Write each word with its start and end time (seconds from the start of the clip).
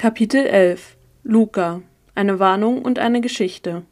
Kapitel 0.00 0.46
11 0.46 0.96
Luca 1.24 1.82
Eine 2.14 2.38
Warnung 2.38 2.80
und 2.80 2.98
eine 2.98 3.20
Geschichte 3.20 3.82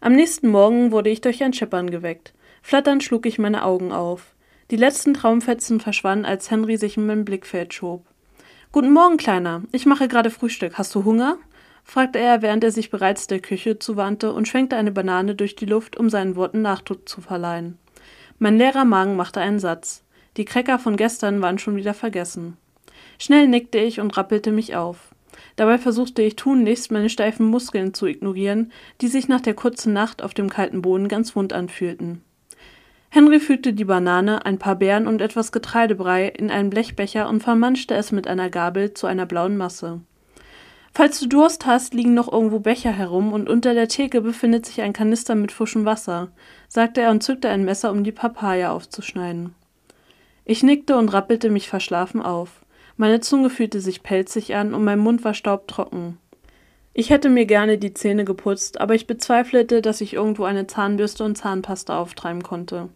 Am 0.00 0.14
nächsten 0.14 0.48
Morgen 0.48 0.90
wurde 0.90 1.10
ich 1.10 1.20
durch 1.20 1.44
ein 1.44 1.52
Scheppern 1.52 1.90
geweckt. 1.90 2.32
Flatternd 2.62 3.04
schlug 3.04 3.26
ich 3.26 3.38
meine 3.38 3.62
Augen 3.62 3.92
auf. 3.92 4.34
Die 4.70 4.76
letzten 4.76 5.12
Traumfetzen 5.12 5.80
verschwanden, 5.80 6.24
als 6.24 6.50
Henry 6.50 6.78
sich 6.78 6.96
in 6.96 7.04
mein 7.04 7.26
Blickfeld 7.26 7.74
schob. 7.74 8.06
Guten 8.72 8.90
Morgen, 8.90 9.18
Kleiner. 9.18 9.64
Ich 9.70 9.84
mache 9.84 10.08
gerade 10.08 10.30
Frühstück. 10.30 10.78
Hast 10.78 10.94
du 10.94 11.04
Hunger? 11.04 11.36
fragte 11.84 12.18
er, 12.18 12.40
während 12.40 12.64
er 12.64 12.70
sich 12.70 12.88
bereits 12.88 13.26
der 13.26 13.40
Küche 13.40 13.78
zuwandte 13.78 14.32
und 14.32 14.48
schwenkte 14.48 14.76
eine 14.76 14.92
Banane 14.92 15.34
durch 15.34 15.54
die 15.54 15.66
Luft, 15.66 15.98
um 15.98 16.08
seinen 16.08 16.36
Worten 16.36 16.62
Nachdruck 16.62 17.06
zu 17.06 17.20
verleihen. 17.20 17.76
Mein 18.38 18.56
leerer 18.56 18.86
Magen 18.86 19.14
machte 19.14 19.42
einen 19.42 19.58
Satz. 19.58 20.04
Die 20.38 20.46
Cracker 20.46 20.78
von 20.78 20.96
gestern 20.96 21.42
waren 21.42 21.58
schon 21.58 21.76
wieder 21.76 21.92
vergessen. 21.92 22.56
Schnell 23.18 23.46
nickte 23.46 23.76
ich 23.76 24.00
und 24.00 24.16
rappelte 24.16 24.52
mich 24.52 24.74
auf. 24.74 25.14
Dabei 25.58 25.76
versuchte 25.78 26.22
ich 26.22 26.36
tunlichst, 26.36 26.92
meine 26.92 27.08
steifen 27.08 27.44
Muskeln 27.44 27.92
zu 27.92 28.06
ignorieren, 28.06 28.70
die 29.00 29.08
sich 29.08 29.26
nach 29.26 29.40
der 29.40 29.54
kurzen 29.54 29.92
Nacht 29.92 30.22
auf 30.22 30.32
dem 30.32 30.48
kalten 30.48 30.82
Boden 30.82 31.08
ganz 31.08 31.34
wund 31.34 31.52
anfühlten. 31.52 32.22
Henry 33.08 33.40
fügte 33.40 33.72
die 33.72 33.84
Banane, 33.84 34.46
ein 34.46 34.60
paar 34.60 34.76
Beeren 34.76 35.08
und 35.08 35.20
etwas 35.20 35.50
Getreidebrei 35.50 36.28
in 36.28 36.52
einen 36.52 36.70
Blechbecher 36.70 37.28
und 37.28 37.42
vermanschte 37.42 37.96
es 37.96 38.12
mit 38.12 38.28
einer 38.28 38.50
Gabel 38.50 38.94
zu 38.94 39.08
einer 39.08 39.26
blauen 39.26 39.56
Masse. 39.56 40.00
Falls 40.94 41.18
du 41.18 41.26
Durst 41.26 41.66
hast, 41.66 41.92
liegen 41.92 42.14
noch 42.14 42.32
irgendwo 42.32 42.60
Becher 42.60 42.92
herum 42.92 43.32
und 43.32 43.48
unter 43.48 43.74
der 43.74 43.88
Theke 43.88 44.20
befindet 44.20 44.64
sich 44.64 44.80
ein 44.80 44.92
Kanister 44.92 45.34
mit 45.34 45.50
frischem 45.50 45.84
Wasser, 45.84 46.28
sagte 46.68 47.00
er 47.00 47.10
und 47.10 47.24
zückte 47.24 47.48
ein 47.48 47.64
Messer, 47.64 47.90
um 47.90 48.04
die 48.04 48.12
Papaya 48.12 48.70
aufzuschneiden. 48.70 49.56
Ich 50.44 50.62
nickte 50.62 50.96
und 50.96 51.12
rappelte 51.12 51.50
mich 51.50 51.68
verschlafen 51.68 52.22
auf. 52.22 52.64
Meine 52.98 53.20
Zunge 53.20 53.48
fühlte 53.48 53.80
sich 53.80 54.02
pelzig 54.02 54.56
an 54.56 54.74
und 54.74 54.82
mein 54.82 54.98
Mund 54.98 55.24
war 55.24 55.32
staubtrocken. 55.32 56.18
Ich 56.94 57.10
hätte 57.10 57.28
mir 57.28 57.46
gerne 57.46 57.78
die 57.78 57.94
Zähne 57.94 58.24
geputzt, 58.24 58.80
aber 58.80 58.96
ich 58.96 59.06
bezweifelte, 59.06 59.82
dass 59.82 60.00
ich 60.00 60.14
irgendwo 60.14 60.42
eine 60.42 60.66
Zahnbürste 60.66 61.22
und 61.22 61.38
Zahnpasta 61.38 61.96
auftreiben 61.96 62.42
konnte. 62.42 62.88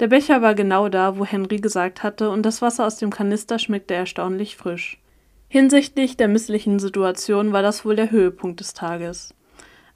Der 0.00 0.08
Becher 0.08 0.42
war 0.42 0.56
genau 0.56 0.88
da, 0.88 1.16
wo 1.16 1.24
Henry 1.24 1.58
gesagt 1.58 2.02
hatte, 2.02 2.28
und 2.28 2.42
das 2.42 2.60
Wasser 2.60 2.84
aus 2.88 2.96
dem 2.96 3.10
Kanister 3.10 3.60
schmeckte 3.60 3.94
erstaunlich 3.94 4.56
frisch. 4.56 4.98
Hinsichtlich 5.48 6.16
der 6.16 6.26
misslichen 6.26 6.80
Situation 6.80 7.52
war 7.52 7.62
das 7.62 7.84
wohl 7.84 7.94
der 7.94 8.10
Höhepunkt 8.10 8.58
des 8.58 8.74
Tages. 8.74 9.32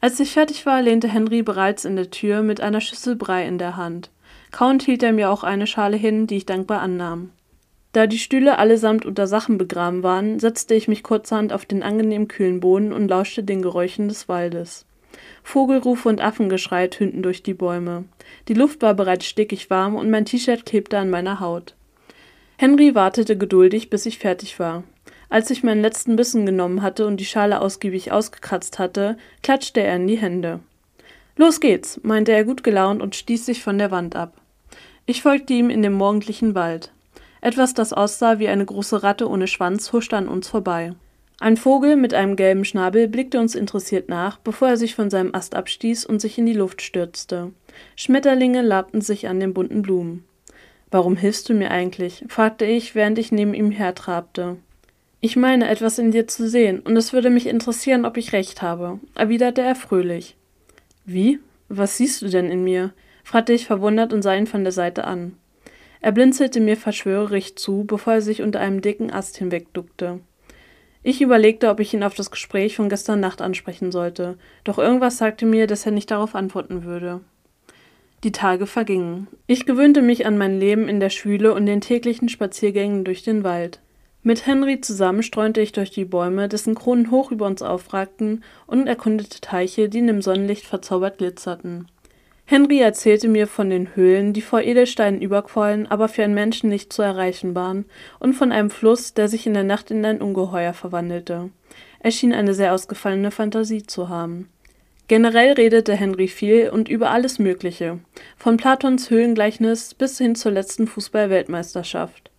Als 0.01 0.21
ich 0.21 0.31
fertig 0.31 0.65
war, 0.65 0.81
lehnte 0.81 1.09
Henry 1.09 1.43
bereits 1.43 1.85
in 1.85 1.97
der 1.97 2.13
Tür 2.13 2.43
mit 2.43 2.61
einer 2.61 2.81
Schüssel 2.81 3.17
Brei 3.17 3.49
in 3.49 3.59
der 3.59 3.77
Hand. 3.77 4.11
Kauend 4.53 4.85
hielt 4.85 5.03
er 5.03 5.13
mir 5.13 5.29
auch 5.29 5.43
eine 5.43 5.67
Schale 5.67 5.97
hin, 5.97 6.29
die 6.29 6.37
ich 6.37 6.47
dankbar 6.47 6.81
annahm. 6.81 7.31
Da 7.93 8.07
die 8.07 8.19
Stühle 8.19 8.59
allesamt 8.59 9.05
unter 9.05 9.27
Sachen 9.27 9.59
begraben 9.59 10.03
waren, 10.03 10.39
setzte 10.39 10.75
ich 10.75 10.87
mich 10.87 11.03
kurzerhand 11.03 11.53
auf 11.53 11.65
den 11.65 11.83
angenehm 11.83 12.29
kühlen 12.29 12.61
Boden 12.61 12.93
und 12.93 13.09
lauschte 13.09 13.43
den 13.43 13.63
Geräuschen 13.63 14.09
des 14.09 14.29
Waldes. 14.29 14.87
Vogelrufe 15.43 16.09
und 16.09 16.21
Affengeschrei 16.21 16.87
tönten 16.87 17.23
durch 17.23 17.43
die 17.43 17.55
Bäume. 17.55 18.05
Die 18.47 18.55
Luft 18.55 18.83
war 18.83 18.95
bereits 18.95 19.27
stickig 19.27 19.71
warm 19.71 19.97
und 19.97 20.09
mein 20.09 20.25
T-Shirt 20.25 20.65
klebte 20.65 20.99
an 20.99 21.11
meiner 21.11 21.41
Haut. 21.41 21.75
Henry 22.59 22.95
wartete 22.95 23.37
geduldig, 23.37 23.91
bis 23.91 24.07
ich 24.07 24.19
fertig 24.19 24.61
war. 24.61 24.85
Als 25.29 25.51
ich 25.51 25.63
meinen 25.63 25.83
letzten 25.83 26.17
Bissen 26.17 26.47
genommen 26.47 26.83
hatte 26.83 27.07
und 27.07 27.19
die 27.19 27.25
Schale 27.25 27.61
ausgiebig 27.61 28.13
ausgekratzt 28.13 28.79
hatte, 28.79 29.17
klatschte 29.43 29.81
er 29.81 29.97
in 29.97 30.07
die 30.07 30.19
Hände. 30.19 30.61
Los 31.37 31.61
geht's, 31.61 32.01
meinte 32.03 32.33
er 32.33 32.45
gut 32.45 32.63
gelaunt 32.63 33.01
und 33.01 33.17
stieß 33.17 33.47
sich 33.47 33.63
von 33.63 33.79
der 33.79 33.91
Wand 33.91 34.15
ab. 34.15 34.35
Ich 35.07 35.23
folgte 35.23 35.55
ihm 35.55 35.71
in 35.71 35.83
den 35.83 35.95
morgendlichen 35.95 36.55
Wald. 36.55 36.93
Etwas, 37.41 37.75
das 37.75 37.93
aussah 37.93 38.39
wie 38.39 38.49
eine 38.49 38.65
große 38.65 39.03
Ratte 39.03 39.29
ohne 39.29 39.47
Schwanz, 39.47 39.93
huschte 39.93 40.17
an 40.17 40.29
uns 40.29 40.49
vorbei. 40.49 40.95
Ein 41.39 41.57
Vogel 41.57 41.97
mit 41.97 42.13
einem 42.13 42.37
gelben 42.37 42.67
Schnabel 42.67 43.09
blickte 43.09 43.41
uns 43.41 43.55
interessiert 43.55 44.11
nach, 44.11 44.39
bevor 44.39 44.69
er 44.69 44.77
sich 44.77 44.95
von 44.95 45.09
seinem 45.09 45.35
Ast 45.35 45.55
abstieß 45.55 46.05
und 46.05 46.21
sich 46.21 46.37
in 46.37 46.45
die 46.45 46.53
Luft 46.53 46.83
stürzte. 46.83 47.53
Schmetterlinge 47.97 48.61
labten 48.61 49.01
sich 49.01 49.27
an 49.27 49.41
den 49.41 49.55
bunten 49.55 49.81
Blumen. 49.81 50.25
Warum 50.91 51.17
hilfst 51.17 51.49
du 51.49 51.55
mir 51.55 51.71
eigentlich? 51.71 52.25
fragte 52.29 52.67
ich, 52.67 52.95
während 52.95 53.19
ich 53.19 53.33
neben 53.33 53.55
ihm 53.55 53.71
hertrabte. 53.71 54.59
Ich 55.23 55.37
meine, 55.37 55.69
etwas 55.69 55.99
in 55.99 56.11
dir 56.11 56.27
zu 56.27 56.47
sehen, 56.47 56.81
und 56.81 56.97
es 56.97 57.15
würde 57.15 57.31
mich 57.31 57.47
interessieren, 57.47 58.05
ob 58.05 58.19
ich 58.19 58.35
recht 58.35 58.61
habe, 58.61 59.01
erwiderte 59.15 59.63
er 59.63 59.77
fröhlich. 59.77 60.37
Wie? 61.07 61.39
Was 61.69 61.97
siehst 61.97 62.21
du 62.21 62.29
denn 62.29 62.51
in 62.51 62.65
mir? 62.65 62.93
fragte 63.25 63.55
ich 63.55 63.67
verwundert 63.67 64.13
und 64.13 64.21
sah 64.21 64.35
ihn 64.35 64.47
von 64.47 64.65
der 64.65 64.73
Seite 64.73 65.05
an. 65.05 65.37
Er 66.01 66.13
blinzelte 66.13 66.61
mir 66.61 66.77
verschwörerig 66.77 67.57
zu, 67.57 67.85
bevor 67.85 68.15
er 68.15 68.23
sich 68.23 68.43
unter 68.43 68.61
einem 68.61 68.81
dicken 68.81 69.13
Ast 69.13 69.37
hinwegduckte. 69.37 70.21
Ich 71.03 71.23
überlegte, 71.23 71.69
ob 71.69 71.81
ich 71.81 71.95
ihn 71.95 72.03
auf 72.03 72.15
das 72.15 72.31
Gespräch 72.31 72.77
von 72.77 72.89
gestern 72.89 73.21
Nacht 73.21 73.41
ansprechen 73.41 73.91
sollte, 73.91 74.39
doch 74.65 74.79
irgendwas 74.79 75.19
sagte 75.19 75.47
mir, 75.47 75.67
dass 75.67 75.87
er 75.87 75.93
nicht 75.93 76.11
darauf 76.11 76.35
antworten 76.35 76.85
würde. 76.85 77.21
Die 78.23 78.33
Tage 78.33 78.67
vergingen. 78.67 79.29
Ich 79.47 79.65
gewöhnte 79.65 80.03
mich 80.03 80.27
an 80.27 80.37
mein 80.37 80.59
Leben 80.61 80.89
in 80.89 81.01
der 81.01 81.09
Schule 81.09 81.55
und 81.55 81.65
den 81.65 81.81
täglichen 81.81 82.29
Spaziergängen 82.29 83.05
durch 83.05 83.23
den 83.23 83.45
Wald. 83.45 83.81
Mit 84.23 84.47
Henry 84.47 84.83
zusammen 84.83 85.23
streunte 85.23 85.63
ich 85.63 85.73
durch 85.73 85.91
die 85.91 86.05
Bäume, 86.05 86.47
dessen 86.47 86.75
Kronen 86.75 87.11
hoch 87.11 87.33
über 87.33 87.47
uns 87.47 87.63
aufragten, 87.63 88.45
und 88.67 88.87
erkundete 88.87 89.41
Teiche, 89.41 89.89
die 89.89 90.01
in 90.01 90.07
dem 90.07 90.21
Sonnenlicht 90.21 90.67
verzaubert 90.67 91.17
glitzerten. 91.17 91.87
Henry 92.51 92.81
erzählte 92.81 93.29
mir 93.29 93.47
von 93.47 93.71
den 93.71 93.95
Höhlen, 93.95 94.33
die 94.33 94.43
vor 94.43 94.61
Edelsteinen 94.61 95.23
überquollen, 95.23 95.87
aber 95.87 96.09
für 96.09 96.25
einen 96.25 96.35
Menschen 96.35 96.69
nicht 96.69 96.93
zu 96.93 97.01
erreichen 97.01 97.55
waren, 97.55 97.85
und 98.19 98.35
von 98.35 98.51
einem 98.51 98.71
Fluss, 98.71 99.15
der 99.15 99.29
sich 99.29 99.47
in 99.47 99.55
der 99.55 99.63
Nacht 99.63 99.93
in 99.93 100.05
ein 100.05 100.21
Ungeheuer 100.21 100.73
verwandelte. 100.73 101.51
Er 102.01 102.11
schien 102.11 102.33
eine 102.33 102.53
sehr 102.53 102.75
ausgefallene 102.75 103.31
Fantasie 103.31 103.85
zu 103.85 104.09
haben. 104.09 104.49
Generell 105.07 105.53
redete 105.53 105.95
Henry 105.95 106.27
viel 106.27 106.71
und 106.71 106.89
über 106.89 107.13
alles 107.13 107.39
Mögliche, 107.39 108.01
von 108.37 108.57
Platons 108.57 109.11
Höhlengleichnis 109.11 109.95
bis 109.95 110.19
hin 110.19 110.35
zur 110.35 110.51
letzten 110.51 110.89
Fußball-Weltmeisterschaft. 110.89 112.33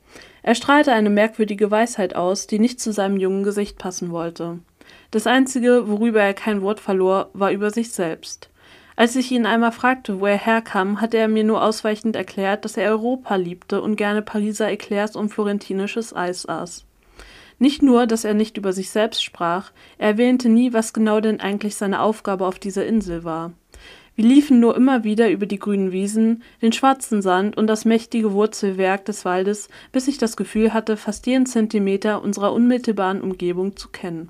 Er 0.43 0.55
strahlte 0.55 0.91
eine 0.91 1.09
merkwürdige 1.09 1.71
Weisheit 1.71 2.17
aus, 2.17 2.47
die 2.47 2.59
nicht 2.59 2.81
zu 2.81 2.91
seinem 2.91 3.15
jungen 3.15 3.43
Gesicht 3.43 3.77
passen 3.77 4.11
wollte. 4.11 4.59
Das 5.11 5.25
Einzige, 5.25 5.87
worüber 5.87 6.21
er 6.21 6.33
kein 6.33 6.61
Wort 6.61 6.81
verlor, 6.81 7.29
war 7.31 7.53
über 7.53 7.71
sich 7.71 7.93
selbst. 7.93 8.50
Als 9.01 9.15
ich 9.15 9.31
ihn 9.31 9.47
einmal 9.47 9.71
fragte, 9.71 10.19
wo 10.19 10.27
er 10.27 10.37
herkam, 10.37 11.01
hatte 11.01 11.17
er 11.17 11.27
mir 11.27 11.43
nur 11.43 11.63
ausweichend 11.63 12.15
erklärt, 12.15 12.65
dass 12.65 12.77
er 12.77 12.91
Europa 12.91 13.35
liebte 13.35 13.81
und 13.81 13.95
gerne 13.95 14.21
Pariser 14.21 14.69
Eclairs 14.69 15.15
und 15.15 15.29
florentinisches 15.29 16.15
Eis 16.15 16.47
aß. 16.47 16.85
Nicht 17.57 17.81
nur, 17.81 18.05
dass 18.05 18.25
er 18.25 18.35
nicht 18.35 18.57
über 18.57 18.73
sich 18.73 18.91
selbst 18.91 19.23
sprach, 19.23 19.71
er 19.97 20.09
erwähnte 20.09 20.49
nie, 20.49 20.71
was 20.71 20.93
genau 20.93 21.19
denn 21.19 21.39
eigentlich 21.39 21.77
seine 21.77 21.99
Aufgabe 21.99 22.45
auf 22.45 22.59
dieser 22.59 22.85
Insel 22.85 23.23
war. 23.23 23.53
Wir 24.15 24.25
liefen 24.25 24.59
nur 24.59 24.75
immer 24.75 25.03
wieder 25.03 25.31
über 25.31 25.47
die 25.47 25.57
grünen 25.57 25.91
Wiesen, 25.91 26.43
den 26.61 26.71
schwarzen 26.71 27.23
Sand 27.23 27.57
und 27.57 27.65
das 27.65 27.85
mächtige 27.85 28.33
Wurzelwerk 28.33 29.05
des 29.05 29.25
Waldes, 29.25 29.69
bis 29.91 30.07
ich 30.07 30.19
das 30.19 30.37
Gefühl 30.37 30.75
hatte, 30.75 30.95
fast 30.95 31.25
jeden 31.25 31.47
Zentimeter 31.47 32.21
unserer 32.21 32.53
unmittelbaren 32.53 33.21
Umgebung 33.21 33.75
zu 33.75 33.89
kennen. 33.89 34.29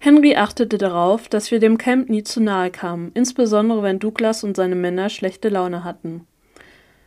Henry 0.00 0.36
achtete 0.36 0.78
darauf, 0.78 1.28
dass 1.28 1.50
wir 1.50 1.58
dem 1.58 1.76
Camp 1.76 2.08
nie 2.08 2.22
zu 2.22 2.40
nahe 2.40 2.70
kamen, 2.70 3.10
insbesondere 3.14 3.82
wenn 3.82 3.98
Douglas 3.98 4.44
und 4.44 4.56
seine 4.56 4.76
Männer 4.76 5.08
schlechte 5.08 5.48
Laune 5.48 5.82
hatten. 5.82 6.26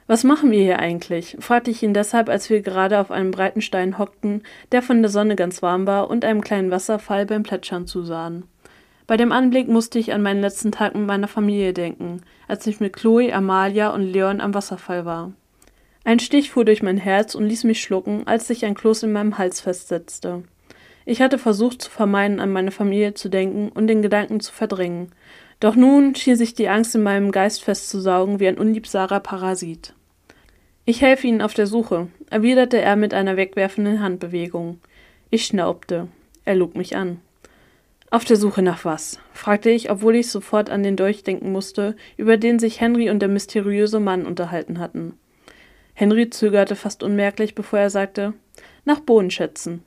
Was 0.08 0.26
machen 0.26 0.52
wir 0.52 0.62
hier 0.62 0.80
eigentlich? 0.80 1.38
fragte 1.40 1.72
ich 1.72 1.82
ihn 1.84 1.94
deshalb, 1.94 2.28
als 2.28 2.50
wir 2.50 2.62
gerade 2.62 3.00
auf 3.00 3.12
einem 3.12 3.32
breiten 3.32 3.62
Stein 3.62 3.98
hockten, 3.98 4.44
der 4.74 4.82
von 4.82 5.02
der 5.02 5.10
Sonne 5.10 5.38
ganz 5.38 5.62
warm 5.62 5.88
war, 5.88 6.10
und 6.10 6.26
einem 6.26 6.42
kleinen 6.42 6.70
Wasserfall 6.70 7.26
beim 7.26 7.44
Plätschern 7.44 7.88
zusahen. 7.88 8.44
Bei 9.08 9.16
dem 9.16 9.32
Anblick 9.32 9.70
musste 9.70 9.98
ich 9.98 10.12
an 10.12 10.22
meinen 10.22 10.42
letzten 10.42 10.74
Tag 10.74 10.94
mit 10.94 11.08
meiner 11.08 11.30
Familie 11.30 11.72
denken, 11.72 12.22
als 12.50 12.68
ich 12.68 12.82
mit 12.82 12.94
Chloe, 12.94 13.34
Amalia 13.34 13.92
und 13.92 14.04
Leon 14.04 14.42
am 14.42 14.54
Wasserfall 14.54 15.06
war. 15.06 15.32
Ein 16.04 16.20
Stich 16.20 16.52
fuhr 16.52 16.66
durch 16.66 16.84
mein 16.84 16.98
Herz 16.98 17.36
und 17.36 17.46
ließ 17.46 17.64
mich 17.64 17.82
schlucken, 17.82 18.28
als 18.28 18.48
sich 18.48 18.66
ein 18.66 18.76
Kloß 18.76 19.04
in 19.04 19.14
meinem 19.14 19.38
Hals 19.38 19.62
festsetzte. 19.62 20.44
Ich 21.06 21.22
hatte 21.22 21.38
versucht 21.38 21.82
zu 21.82 21.90
vermeiden, 21.90 22.40
an 22.40 22.52
meine 22.52 22.72
Familie 22.72 23.14
zu 23.14 23.30
denken 23.30 23.70
und 23.70 23.88
den 23.88 24.02
Gedanken 24.02 24.40
zu 24.40 24.54
verdrängen. 24.54 25.12
Doch 25.60 25.76
nun 25.76 26.16
schien 26.16 26.36
sich 26.36 26.54
die 26.54 26.70
Angst 26.70 26.96
in 26.96 27.04
meinem 27.04 27.32
Geist 27.32 27.64
festzusaugen 27.64 28.40
wie 28.40 28.48
ein 28.48 28.58
unliebsamer 28.58 29.20
Parasit. 29.20 29.94
Ich 30.86 31.02
helfe 31.02 31.28
Ihnen 31.28 31.42
auf 31.42 31.54
der 31.54 31.68
Suche, 31.68 32.08
erwiderte 32.30 32.82
er 32.82 32.96
mit 32.96 33.14
einer 33.14 33.38
wegwerfenden 33.38 34.02
Handbewegung. 34.02 34.80
Ich 35.30 35.46
schnaubte. 35.46 36.08
Er 36.44 36.56
log 36.56 36.76
mich 36.76 36.96
an. 36.96 37.20
Auf 38.10 38.26
der 38.26 38.36
Suche 38.36 38.62
nach 38.62 38.84
was? 38.84 39.20
fragte 39.32 39.70
ich, 39.70 39.90
obwohl 39.90 40.16
ich 40.16 40.30
sofort 40.30 40.70
an 40.70 40.84
den 40.84 40.98
Dolch 40.98 41.24
denken 41.24 41.52
musste, 41.52 41.96
über 42.18 42.36
den 42.38 42.60
sich 42.60 42.82
Henry 42.82 43.10
und 43.10 43.20
der 43.20 43.30
mysteriöse 43.30 44.00
Mann 44.00 44.26
unterhalten 44.26 44.80
hatten. 44.80 45.14
Henry 45.94 46.30
zögerte 46.30 46.76
fast 46.76 47.04
unmerklich, 47.04 47.56
bevor 47.56 47.80
er 47.80 47.90
sagte: 47.90 48.34
Nach 48.84 49.00
Bodenschätzen. 49.00 49.84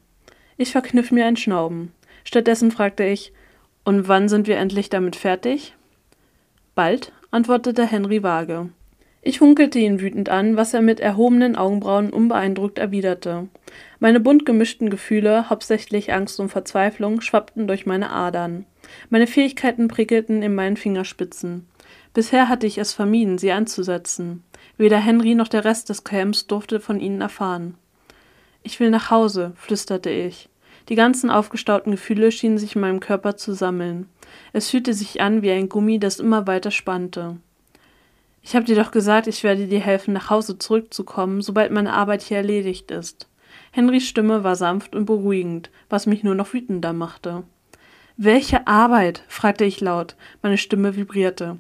Ich 0.56 0.72
verkniff 0.72 1.10
mir 1.10 1.26
ein 1.26 1.36
Schnauben. 1.36 1.92
Stattdessen 2.24 2.70
fragte 2.70 3.04
ich, 3.04 3.32
und 3.84 4.08
wann 4.08 4.28
sind 4.28 4.46
wir 4.46 4.56
endlich 4.56 4.88
damit 4.88 5.16
fertig? 5.16 5.74
Bald, 6.74 7.12
antwortete 7.30 7.86
Henry 7.86 8.22
vage. 8.22 8.70
Ich 9.26 9.38
funkelte 9.38 9.78
ihn 9.78 10.00
wütend 10.00 10.28
an, 10.28 10.56
was 10.56 10.74
er 10.74 10.82
mit 10.82 11.00
erhobenen 11.00 11.56
Augenbrauen 11.56 12.10
unbeeindruckt 12.10 12.78
erwiderte. 12.78 13.48
Meine 13.98 14.20
bunt 14.20 14.44
gemischten 14.44 14.90
Gefühle, 14.90 15.48
hauptsächlich 15.48 16.12
Angst 16.12 16.38
und 16.40 16.50
Verzweiflung, 16.50 17.22
schwappten 17.22 17.66
durch 17.66 17.86
meine 17.86 18.10
Adern. 18.10 18.66
Meine 19.08 19.26
Fähigkeiten 19.26 19.88
prickelten 19.88 20.42
in 20.42 20.54
meinen 20.54 20.76
Fingerspitzen. 20.76 21.66
Bisher 22.12 22.50
hatte 22.50 22.66
ich 22.66 22.76
es 22.76 22.92
vermieden, 22.92 23.38
sie 23.38 23.50
anzusetzen. 23.50 24.44
Weder 24.76 24.98
Henry 24.98 25.34
noch 25.34 25.48
der 25.48 25.64
Rest 25.64 25.88
des 25.88 26.04
Camps 26.04 26.46
durfte 26.46 26.78
von 26.78 27.00
ihnen 27.00 27.22
erfahren. 27.22 27.76
Ich 28.64 28.80
will 28.80 28.90
nach 28.90 29.10
Hause, 29.10 29.52
flüsterte 29.56 30.10
ich. 30.10 30.48
Die 30.88 30.94
ganzen 30.94 31.30
aufgestauten 31.30 31.92
Gefühle 31.92 32.32
schienen 32.32 32.58
sich 32.58 32.74
in 32.74 32.80
meinem 32.80 32.98
Körper 32.98 33.36
zu 33.36 33.54
sammeln. 33.54 34.08
Es 34.54 34.70
fühlte 34.70 34.94
sich 34.94 35.20
an 35.20 35.42
wie 35.42 35.50
ein 35.50 35.68
Gummi, 35.68 35.98
das 35.98 36.18
immer 36.18 36.46
weiter 36.46 36.70
spannte. 36.70 37.36
Ich 38.42 38.56
habe 38.56 38.64
dir 38.64 38.76
doch 38.76 38.90
gesagt, 38.90 39.26
ich 39.26 39.44
werde 39.44 39.66
dir 39.66 39.80
helfen, 39.80 40.14
nach 40.14 40.30
Hause 40.30 40.58
zurückzukommen, 40.58 41.42
sobald 41.42 41.72
meine 41.72 41.92
Arbeit 41.92 42.22
hier 42.22 42.38
erledigt 42.38 42.90
ist. 42.90 43.28
Henrys 43.70 44.08
Stimme 44.08 44.44
war 44.44 44.56
sanft 44.56 44.94
und 44.94 45.04
beruhigend, 45.04 45.70
was 45.90 46.06
mich 46.06 46.22
nur 46.22 46.34
noch 46.34 46.52
wütender 46.52 46.92
machte. 46.92 47.44
Welche 48.16 48.66
Arbeit? 48.66 49.24
fragte 49.28 49.64
ich 49.64 49.80
laut. 49.80 50.16
Meine 50.42 50.56
Stimme 50.58 50.96
vibrierte. 50.96 51.58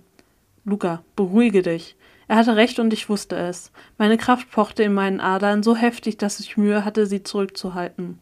Luca, 0.64 1.02
beruhige 1.16 1.62
dich. 1.62 1.96
Er 2.28 2.36
hatte 2.36 2.56
recht 2.56 2.78
und 2.78 2.92
ich 2.92 3.08
wusste 3.08 3.36
es. 3.36 3.70
Meine 3.98 4.16
Kraft 4.16 4.50
pochte 4.50 4.82
in 4.82 4.94
meinen 4.94 5.20
Adern 5.20 5.62
so 5.62 5.76
heftig, 5.76 6.16
dass 6.16 6.40
ich 6.40 6.56
Mühe 6.56 6.84
hatte, 6.84 7.06
sie 7.06 7.22
zurückzuhalten. 7.22 8.18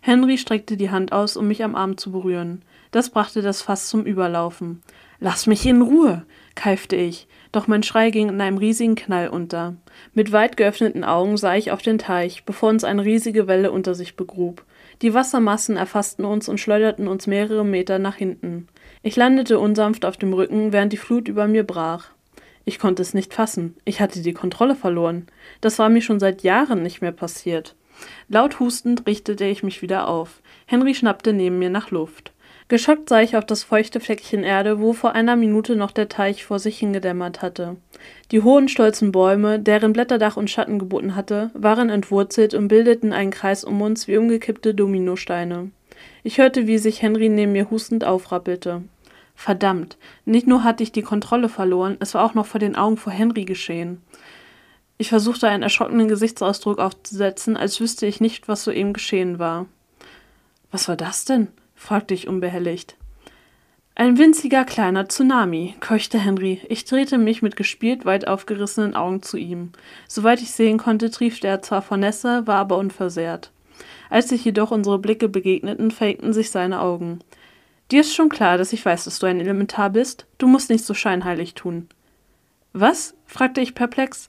Henry 0.00 0.38
streckte 0.38 0.76
die 0.76 0.90
Hand 0.90 1.12
aus, 1.12 1.36
um 1.36 1.48
mich 1.48 1.64
am 1.64 1.74
Arm 1.74 1.96
zu 1.96 2.12
berühren. 2.12 2.62
Das 2.92 3.10
brachte 3.10 3.42
das 3.42 3.62
Fass 3.62 3.88
zum 3.88 4.04
Überlaufen. 4.04 4.82
Lass 5.18 5.46
mich 5.46 5.64
in 5.66 5.82
Ruhe, 5.82 6.24
keifte 6.54 6.94
ich, 6.94 7.26
doch 7.52 7.66
mein 7.66 7.82
Schrei 7.82 8.10
ging 8.10 8.28
in 8.28 8.40
einem 8.40 8.58
riesigen 8.58 8.94
Knall 8.94 9.28
unter. 9.28 9.76
Mit 10.12 10.30
weit 10.30 10.56
geöffneten 10.56 11.04
Augen 11.04 11.36
sah 11.36 11.56
ich 11.56 11.72
auf 11.72 11.82
den 11.82 11.98
Teich, 11.98 12.44
bevor 12.44 12.68
uns 12.68 12.84
eine 12.84 13.04
riesige 13.04 13.48
Welle 13.48 13.72
unter 13.72 13.94
sich 13.94 14.14
begrub. 14.14 14.64
Die 15.02 15.14
Wassermassen 15.14 15.76
erfassten 15.76 16.24
uns 16.24 16.48
und 16.48 16.60
schleuderten 16.60 17.08
uns 17.08 17.26
mehrere 17.26 17.64
Meter 17.64 17.98
nach 17.98 18.16
hinten. 18.16 18.68
Ich 19.02 19.16
landete 19.16 19.58
unsanft 19.58 20.04
auf 20.04 20.16
dem 20.16 20.32
Rücken, 20.32 20.72
während 20.72 20.92
die 20.92 20.98
Flut 20.98 21.28
über 21.28 21.46
mir 21.48 21.64
brach. 21.64 22.10
Ich 22.68 22.80
konnte 22.80 23.00
es 23.00 23.14
nicht 23.14 23.32
fassen. 23.32 23.76
Ich 23.84 24.00
hatte 24.00 24.20
die 24.20 24.32
Kontrolle 24.32 24.74
verloren. 24.74 25.28
Das 25.60 25.78
war 25.78 25.88
mir 25.88 26.02
schon 26.02 26.18
seit 26.18 26.42
Jahren 26.42 26.82
nicht 26.82 27.00
mehr 27.00 27.12
passiert. 27.12 27.76
Laut 28.28 28.58
hustend 28.58 29.06
richtete 29.06 29.44
ich 29.44 29.62
mich 29.62 29.82
wieder 29.82 30.08
auf. 30.08 30.42
Henry 30.66 30.94
schnappte 30.94 31.32
neben 31.32 31.60
mir 31.60 31.70
nach 31.70 31.92
Luft. 31.92 32.32
Geschockt 32.68 33.08
sah 33.08 33.20
ich 33.20 33.36
auf 33.36 33.46
das 33.46 33.62
feuchte 33.62 34.00
Fleckchen 34.00 34.42
Erde, 34.42 34.80
wo 34.80 34.92
vor 34.92 35.12
einer 35.12 35.36
Minute 35.36 35.76
noch 35.76 35.92
der 35.92 36.08
Teich 36.08 36.44
vor 36.44 36.58
sich 36.58 36.78
hingedämmert 36.78 37.40
hatte. 37.40 37.76
Die 38.32 38.42
hohen, 38.42 38.68
stolzen 38.68 39.12
Bäume, 39.12 39.60
deren 39.60 39.92
Blätterdach 39.92 40.36
und 40.36 40.50
Schatten 40.50 40.80
geboten 40.80 41.14
hatte, 41.14 41.52
waren 41.54 41.88
entwurzelt 41.88 42.54
und 42.54 42.66
bildeten 42.66 43.12
einen 43.12 43.30
Kreis 43.30 43.62
um 43.62 43.80
uns 43.80 44.08
wie 44.08 44.16
umgekippte 44.16 44.74
Dominosteine. 44.74 45.70
Ich 46.24 46.38
hörte, 46.38 46.66
wie 46.66 46.78
sich 46.78 47.02
Henry 47.02 47.28
neben 47.28 47.52
mir 47.52 47.70
hustend 47.70 48.04
aufrappelte. 48.04 48.82
Verdammt, 49.36 49.98
nicht 50.24 50.46
nur 50.46 50.64
hatte 50.64 50.82
ich 50.82 50.90
die 50.92 51.02
Kontrolle 51.02 51.48
verloren, 51.48 51.98
es 52.00 52.14
war 52.14 52.24
auch 52.24 52.34
noch 52.34 52.46
vor 52.46 52.58
den 52.58 52.74
Augen 52.74 52.96
vor 52.96 53.12
Henry 53.12 53.44
geschehen. 53.44 54.02
Ich 54.98 55.10
versuchte 55.10 55.46
einen 55.46 55.62
erschrockenen 55.62 56.08
Gesichtsausdruck 56.08 56.78
aufzusetzen, 56.78 57.56
als 57.56 57.78
wüsste 57.78 58.06
ich 58.06 58.20
nicht, 58.20 58.48
was 58.48 58.64
soeben 58.64 58.94
geschehen 58.94 59.38
war. 59.38 59.66
Was 60.70 60.88
war 60.88 60.96
das 60.96 61.26
denn? 61.26 61.48
fragte 61.74 62.14
ich 62.14 62.28
unbehelligt. 62.28 62.96
Ein 63.94 64.18
winziger 64.18 64.64
kleiner 64.64 65.08
Tsunami, 65.08 65.74
keuchte 65.80 66.18
Henry. 66.18 66.60
Ich 66.68 66.86
drehte 66.86 67.18
mich 67.18 67.42
mit 67.42 67.56
gespielt 67.56 68.04
weit 68.04 68.26
aufgerissenen 68.26 68.94
Augen 68.94 69.22
zu 69.22 69.36
ihm. 69.36 69.72
Soweit 70.08 70.40
ich 70.40 70.52
sehen 70.52 70.78
konnte, 70.78 71.10
triefte 71.10 71.46
er 71.46 71.62
zwar 71.62 71.82
vor 71.82 71.98
Nässe, 71.98 72.46
war 72.46 72.56
aber 72.56 72.78
unversehrt. 72.78 73.52
Als 74.08 74.30
sich 74.30 74.44
jedoch 74.44 74.70
unsere 74.70 74.98
Blicke 74.98 75.28
begegneten, 75.28 75.90
verengten 75.90 76.32
sich 76.32 76.50
seine 76.50 76.80
Augen. 76.80 77.20
Dir 77.90 78.00
ist 78.00 78.14
schon 78.14 78.28
klar, 78.28 78.58
dass 78.58 78.72
ich 78.72 78.84
weiß, 78.84 79.04
dass 79.04 79.18
du 79.20 79.26
ein 79.26 79.40
Elementar 79.40 79.90
bist. 79.90 80.26
Du 80.38 80.48
musst 80.48 80.70
nicht 80.70 80.84
so 80.84 80.94
scheinheilig 80.94 81.54
tun. 81.54 81.88
Was? 82.72 83.14
fragte 83.26 83.60
ich 83.60 83.74
perplex. 83.74 84.28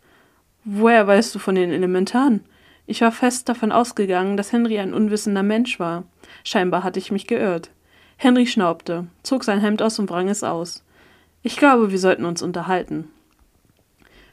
Woher 0.64 1.08
weißt 1.08 1.34
du 1.34 1.40
von 1.40 1.56
den 1.56 1.72
Elementaren? 1.72 2.44
Ich 2.86 3.02
war 3.02 3.12
fest 3.12 3.50
davon 3.50 3.72
ausgegangen, 3.72 4.38
dass 4.38 4.52
Henry 4.52 4.80
ein 4.80 4.94
unwissender 4.94 5.44
Mensch 5.44 5.80
war. 5.80 6.04
Scheinbar 6.44 6.84
hatte 6.84 7.00
ich 7.00 7.12
mich 7.12 7.28
geirrt. 7.28 7.72
Henry 8.16 8.48
schnaubte, 8.48 9.08
zog 9.24 9.44
sein 9.44 9.60
Hemd 9.60 9.82
aus 9.82 10.00
und 10.00 10.10
wrang 10.10 10.30
es 10.30 10.44
aus. 10.44 10.84
Ich 11.44 11.58
glaube, 11.58 11.92
wir 11.92 12.00
sollten 12.00 12.26
uns 12.26 12.42
unterhalten. 12.42 13.10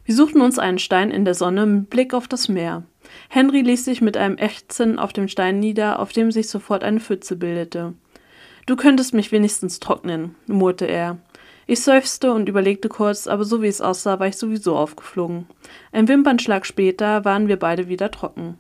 Wir 0.05 0.15
suchten 0.15 0.41
uns 0.41 0.59
einen 0.59 0.79
Stein 0.79 1.11
in 1.11 1.25
der 1.25 1.35
Sonne 1.35 1.67
mit 1.67 1.91
Blick 1.91 2.15
auf 2.15 2.29
das 2.29 2.49
Meer. 2.49 2.83
Henry 3.29 3.63
ließ 3.63 3.85
sich 3.85 4.01
mit 4.01 4.17
einem 4.17 4.37
Ächzen 4.37 4.99
auf 4.99 5.13
dem 5.13 5.29
Stein 5.29 5.61
nieder, 5.61 5.99
auf 5.99 6.13
dem 6.13 6.31
sich 6.31 6.49
sofort 6.49 6.85
eine 6.85 7.01
Pfütze 7.01 7.37
bildete. 7.37 7.95
Du 8.67 8.77
könntest 8.77 9.13
mich 9.13 9.31
wenigstens 9.31 9.79
trocknen, 9.79 10.37
murrte 10.47 10.87
er. 10.87 11.19
Ich 11.67 11.81
seufzte 11.81 12.33
und 12.33 12.49
überlegte 12.49 12.89
kurz, 12.89 13.27
aber 13.27 13.45
so 13.45 13.63
wie 13.63 13.69
es 13.69 13.81
aussah, 13.81 14.21
war 14.21 14.27
ich 14.27 14.37
sowieso 14.37 14.77
aufgeflogen. 14.77 15.47
Ein 15.93 16.09
Wimpernschlag 16.09 16.67
später 16.67 17.25
waren 17.25 17.49
wir 17.49 17.59
beide 17.59 17.89
wieder 17.89 18.11
trocken. 18.11 18.59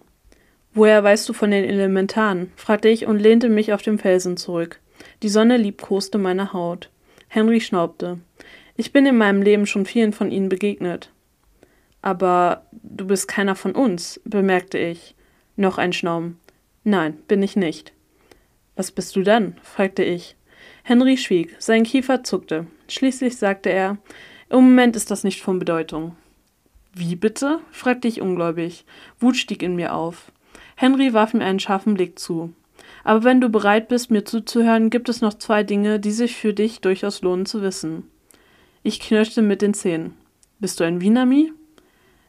Woher 0.72 1.04
weißt 1.04 1.28
du 1.28 1.32
von 1.32 1.50
den 1.50 1.64
Elementaren? 1.64 2.52
fragte 2.56 2.88
ich 2.88 3.06
und 3.06 3.18
lehnte 3.18 3.48
mich 3.48 3.72
auf 3.72 3.82
dem 3.82 3.98
Felsen 3.98 4.36
zurück. 4.36 4.80
Die 5.22 5.28
Sonne 5.28 5.56
liebkoste 5.56 6.18
meine 6.18 6.52
Haut. 6.52 6.90
Henry 7.28 7.60
schnaubte. 7.60 8.18
Ich 8.76 8.92
bin 8.92 9.06
in 9.06 9.16
meinem 9.16 9.42
Leben 9.42 9.66
schon 9.66 9.86
vielen 9.86 10.12
von 10.12 10.30
ihnen 10.30 10.48
begegnet. 10.48 11.10
Aber 12.02 12.66
du 12.72 13.06
bist 13.06 13.28
keiner 13.28 13.54
von 13.54 13.72
uns, 13.72 14.20
bemerkte 14.24 14.78
ich. 14.78 15.14
Noch 15.56 15.78
ein 15.78 15.92
Schnaum. 15.92 16.36
Nein, 16.82 17.18
bin 17.28 17.42
ich 17.42 17.56
nicht. 17.56 17.92
Was 18.76 18.90
bist 18.90 19.14
du 19.16 19.22
dann? 19.22 19.56
fragte 19.62 20.04
ich. 20.04 20.36
Henry 20.82 21.16
schwieg, 21.16 21.54
sein 21.58 21.84
Kiefer 21.84 22.24
zuckte. 22.24 22.66
Schließlich 22.88 23.36
sagte 23.36 23.70
er, 23.70 23.98
im 24.50 24.56
Moment 24.56 24.96
ist 24.96 25.10
das 25.10 25.24
nicht 25.24 25.42
von 25.42 25.58
Bedeutung. 25.58 26.16
Wie 26.92 27.16
bitte? 27.16 27.60
fragte 27.70 28.08
ich 28.08 28.20
ungläubig. 28.20 28.84
Wut 29.18 29.36
stieg 29.36 29.62
in 29.62 29.76
mir 29.76 29.94
auf. 29.94 30.30
Henry 30.76 31.12
warf 31.12 31.34
mir 31.34 31.44
einen 31.44 31.60
scharfen 31.60 31.94
Blick 31.94 32.18
zu. 32.18 32.52
Aber 33.02 33.24
wenn 33.24 33.40
du 33.40 33.48
bereit 33.48 33.88
bist, 33.88 34.10
mir 34.10 34.24
zuzuhören, 34.24 34.90
gibt 34.90 35.08
es 35.08 35.20
noch 35.20 35.34
zwei 35.34 35.62
Dinge, 35.62 36.00
die 36.00 36.12
sich 36.12 36.36
für 36.36 36.54
dich 36.54 36.80
durchaus 36.80 37.22
lohnen 37.22 37.46
zu 37.46 37.62
wissen. 37.62 38.08
Ich 38.82 39.00
knirschte 39.00 39.42
mit 39.42 39.62
den 39.62 39.74
Zähnen. 39.74 40.14
Bist 40.58 40.80
du 40.80 40.84
ein 40.84 41.00
Wienami? 41.00 41.52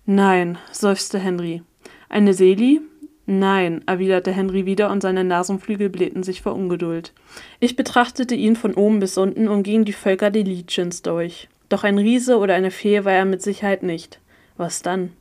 Nein, 0.06 0.58
seufzte 0.72 1.20
Henry. 1.20 1.64
Eine 2.10 2.34
Seli? 2.34 2.82
Nein, 3.28 3.82
erwiderte 3.88 4.32
Henry 4.32 4.66
wieder 4.66 4.92
und 4.92 5.02
seine 5.02 5.24
Nasenflügel 5.24 5.90
blähten 5.90 6.22
sich 6.22 6.42
vor 6.44 6.54
Ungeduld. 6.54 7.12
Ich 7.60 7.76
betrachtete 7.76 8.36
ihn 8.36 8.56
von 8.56 8.76
oben 8.76 9.00
bis 9.00 9.18
unten 9.18 9.48
und 9.48 9.64
ging 9.64 9.84
die 9.84 9.94
Völker 9.94 10.30
der 10.30 10.44
Legions 10.44 11.02
durch. 11.02 11.50
Doch 11.70 11.84
ein 11.84 11.98
Riese 11.98 12.38
oder 12.38 12.54
eine 12.54 12.70
Fee 12.70 13.04
war 13.04 13.14
er 13.14 13.26
mit 13.26 13.42
Sicherheit 13.42 13.82
nicht. 13.82 14.20
Was 14.58 14.84
dann? 14.84 15.12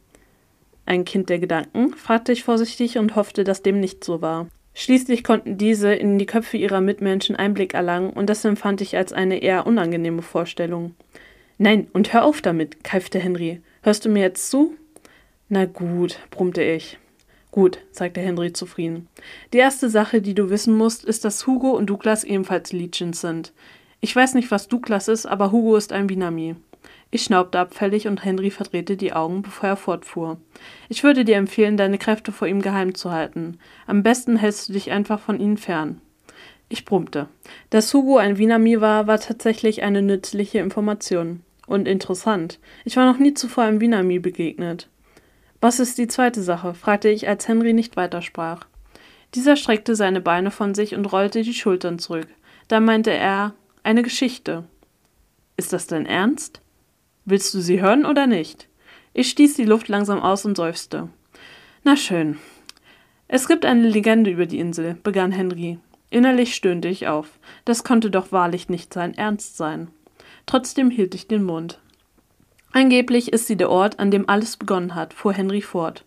Ein 0.85 1.07
Kind 1.07 1.31
der 1.31 1.39
Gedanken? 1.39 1.95
fragte 1.95 2.33
ich 2.33 2.45
vorsichtig 2.45 2.99
und 2.99 3.17
hoffte, 3.17 3.43
dass 3.43 3.63
dem 3.63 3.81
nicht 3.81 4.05
so 4.05 4.21
war. 4.21 4.49
Schließlich 4.75 5.25
konnten 5.25 5.57
diese 5.57 5.95
in 5.95 6.19
die 6.19 6.27
Köpfe 6.27 6.59
ihrer 6.59 6.83
Mitmenschen 6.83 7.37
Einblick 7.37 7.73
erlangen, 7.73 8.11
und 8.11 8.29
das 8.29 8.45
empfand 8.45 8.81
ich 8.83 8.97
als 8.97 9.13
eine 9.13 9.39
eher 9.39 9.67
unangenehme 9.67 10.21
Vorstellung. 10.21 10.95
Nein, 11.57 11.87
und 11.93 12.13
hör 12.13 12.25
auf 12.25 12.43
damit, 12.43 12.85
keifte 12.85 13.19
Henry. 13.19 13.63
Hörst 13.83 14.05
du 14.05 14.09
mir 14.11 14.23
jetzt 14.23 14.51
zu? 14.51 14.75
Na 15.49 15.65
gut, 15.65 16.19
brummte 16.31 16.63
ich. 16.63 16.99
Gut, 17.55 17.79
sagte 17.93 18.21
Henry 18.21 18.53
zufrieden. 18.53 19.07
Die 19.53 19.59
erste 19.59 19.89
Sache, 19.89 20.21
die 20.21 20.35
du 20.35 20.51
wissen 20.51 20.77
musst, 20.77 21.05
ist, 21.05 21.25
dass 21.25 21.47
Hugo 21.47 21.71
und 21.71 21.87
Douglas 21.87 22.25
ebenfalls 22.25 22.73
Legions 22.73 23.21
sind. 23.21 23.53
Ich 24.01 24.17
weiß 24.17 24.35
nicht, 24.35 24.51
was 24.51 24.67
Douglas 24.67 25.07
ist, 25.07 25.25
aber 25.25 25.53
Hugo 25.53 25.77
ist 25.77 25.93
ein 25.93 26.09
Binami. 26.09 26.57
Ich 27.13 27.23
schnaubte 27.23 27.61
abfällig 27.61 28.09
und 28.09 28.25
Henry 28.25 28.51
verdrehte 28.51 28.97
die 28.97 29.13
Augen, 29.13 29.43
bevor 29.43 29.69
er 29.69 29.77
fortfuhr. 29.77 30.39
Ich 30.89 31.05
würde 31.05 31.25
dir 31.25 31.37
empfehlen, 31.37 31.77
deine 31.77 31.99
Kräfte 31.99 32.33
vor 32.33 32.49
ihm 32.49 32.61
geheim 32.61 32.97
zu 32.97 33.13
halten. 33.13 33.59
Am 33.87 34.03
besten 34.03 34.35
hältst 34.37 34.69
du 34.69 34.73
dich 34.73 34.91
einfach 34.91 35.21
von 35.21 35.39
ihnen 35.39 35.57
fern. 35.57 36.01
Ich 36.69 36.85
brummte. 36.85 37.29
Dass 37.71 37.95
Hugo 37.95 38.17
ein 38.17 38.35
Binami 38.35 38.81
war, 38.81 39.07
war 39.07 39.21
tatsächlich 39.21 39.85
eine 39.85 40.03
nützliche 40.03 40.59
Information. 40.59 41.43
Und 41.69 41.87
interessant. 41.87 42.59
Ich 42.85 42.97
war 42.97 43.07
noch 43.07 43.21
nie 43.21 43.33
zuvor 43.33 43.63
einem 43.63 43.79
Binami 43.79 44.19
begegnet. 44.19 44.89
Was 45.61 45.81
ist 45.81 45.99
die 45.99 46.09
zweite 46.09 46.43
Sache? 46.43 46.75
fragte 46.75 47.09
ich, 47.09 47.29
als 47.29 47.49
Henry 47.49 47.73
nicht 47.73 47.97
weitersprach. 47.97 48.67
Dieser 49.35 49.57
streckte 49.57 49.97
seine 49.97 50.21
Beine 50.21 50.51
von 50.51 50.75
sich 50.75 50.95
und 50.95 51.07
rollte 51.07 51.43
die 51.43 51.55
Schultern 51.55 51.99
zurück. 51.99 52.29
Dann 52.69 52.85
meinte 52.85 53.11
er 53.11 53.55
eine 53.83 54.03
Geschichte. 54.03 54.65
Ist 55.57 55.73
das 55.73 55.87
dein 55.87 56.07
Ernst? 56.07 56.61
Willst 57.25 57.53
du 57.55 57.61
sie 57.61 57.81
hören 57.81 58.05
oder 58.05 58.27
nicht? 58.27 58.69
Ich 59.13 59.31
stieß 59.31 59.55
die 59.55 59.65
Luft 59.65 59.89
langsam 59.89 60.21
aus 60.21 60.45
und 60.45 60.57
seufzte. 60.57 61.09
Na 61.83 61.97
schön. 61.97 62.39
Es 63.29 63.49
gibt 63.49 63.65
eine 63.65 63.89
Legende 63.89 64.31
über 64.31 64.47
die 64.47 64.59
Insel, 64.59 64.95
begann 65.03 65.33
Henry. 65.33 65.79
Innerlich 66.11 66.55
stöhnte 66.55 66.89
ich 66.89 67.09
auf. 67.09 67.39
Das 67.65 67.83
konnte 67.83 68.11
doch 68.11 68.31
wahrlich 68.31 68.69
nicht 68.69 68.93
sein 68.93 69.15
Ernst 69.15 69.57
sein. 69.57 69.89
Trotzdem 70.47 70.91
hielt 70.91 71.15
ich 71.15 71.27
den 71.27 71.43
Mund. 71.43 71.81
Angeblich 72.77 73.33
ist 73.33 73.47
sie 73.47 73.57
der 73.57 73.71
Ort, 73.71 74.01
an 74.01 74.11
dem 74.11 74.29
alles 74.29 74.57
begonnen 74.57 74.97
hat, 74.97 75.15
fuhr 75.15 75.33
Henry 75.33 75.63
fort. 75.63 76.05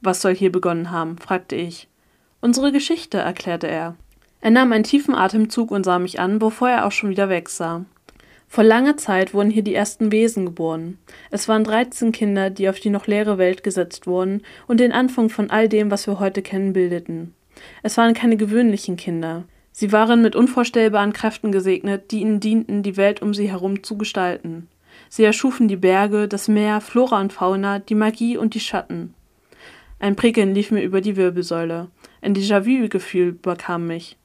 Was 0.00 0.22
soll 0.22 0.34
hier 0.34 0.50
begonnen 0.50 0.90
haben? 0.90 1.18
fragte 1.18 1.56
ich. 1.56 1.88
Unsere 2.40 2.72
Geschichte, 2.72 3.18
erklärte 3.18 3.66
er. 3.66 3.96
Er 4.40 4.50
nahm 4.50 4.72
einen 4.72 4.84
tiefen 4.84 5.14
Atemzug 5.14 5.70
und 5.70 5.84
sah 5.84 5.98
mich 5.98 6.18
an, 6.18 6.38
bevor 6.38 6.70
er 6.70 6.86
auch 6.86 6.92
schon 6.92 7.10
wieder 7.10 7.28
wegsah. 7.28 7.84
Vor 8.48 8.64
langer 8.64 8.96
Zeit 8.96 9.34
wurden 9.34 9.50
hier 9.50 9.62
die 9.62 9.74
ersten 9.74 10.10
Wesen 10.10 10.46
geboren. 10.46 10.96
Es 11.30 11.48
waren 11.48 11.64
13 11.64 12.12
Kinder, 12.12 12.48
die 12.48 12.70
auf 12.70 12.80
die 12.80 12.88
noch 12.88 13.06
leere 13.06 13.36
Welt 13.36 13.62
gesetzt 13.62 14.06
wurden 14.06 14.40
und 14.66 14.80
den 14.80 14.92
Anfang 14.92 15.28
von 15.28 15.50
all 15.50 15.68
dem, 15.68 15.90
was 15.90 16.06
wir 16.06 16.18
heute 16.18 16.40
kennen, 16.40 16.72
bildeten. 16.72 17.34
Es 17.82 17.98
waren 17.98 18.14
keine 18.14 18.38
gewöhnlichen 18.38 18.96
Kinder. 18.96 19.44
Sie 19.70 19.92
waren 19.92 20.22
mit 20.22 20.34
unvorstellbaren 20.34 21.12
Kräften 21.12 21.52
gesegnet, 21.52 22.10
die 22.10 22.22
ihnen 22.22 22.40
dienten, 22.40 22.82
die 22.82 22.96
Welt 22.96 23.20
um 23.20 23.34
sie 23.34 23.50
herum 23.50 23.82
zu 23.82 23.98
gestalten. 23.98 24.66
Sie 25.10 25.24
erschufen 25.24 25.66
die 25.66 25.76
Berge, 25.76 26.28
das 26.28 26.46
Meer, 26.46 26.80
Flora 26.80 27.20
und 27.20 27.32
Fauna, 27.32 27.80
die 27.80 27.96
Magie 27.96 28.36
und 28.36 28.54
die 28.54 28.60
Schatten. 28.60 29.12
Ein 29.98 30.14
Prickeln 30.14 30.54
lief 30.54 30.70
mir 30.70 30.82
über 30.82 31.00
die 31.00 31.16
Wirbelsäule. 31.16 31.88
Ein 32.22 32.34
Déjà-vu-Gefühl 32.34 33.30
überkam 33.30 33.88
mich. 33.88 34.16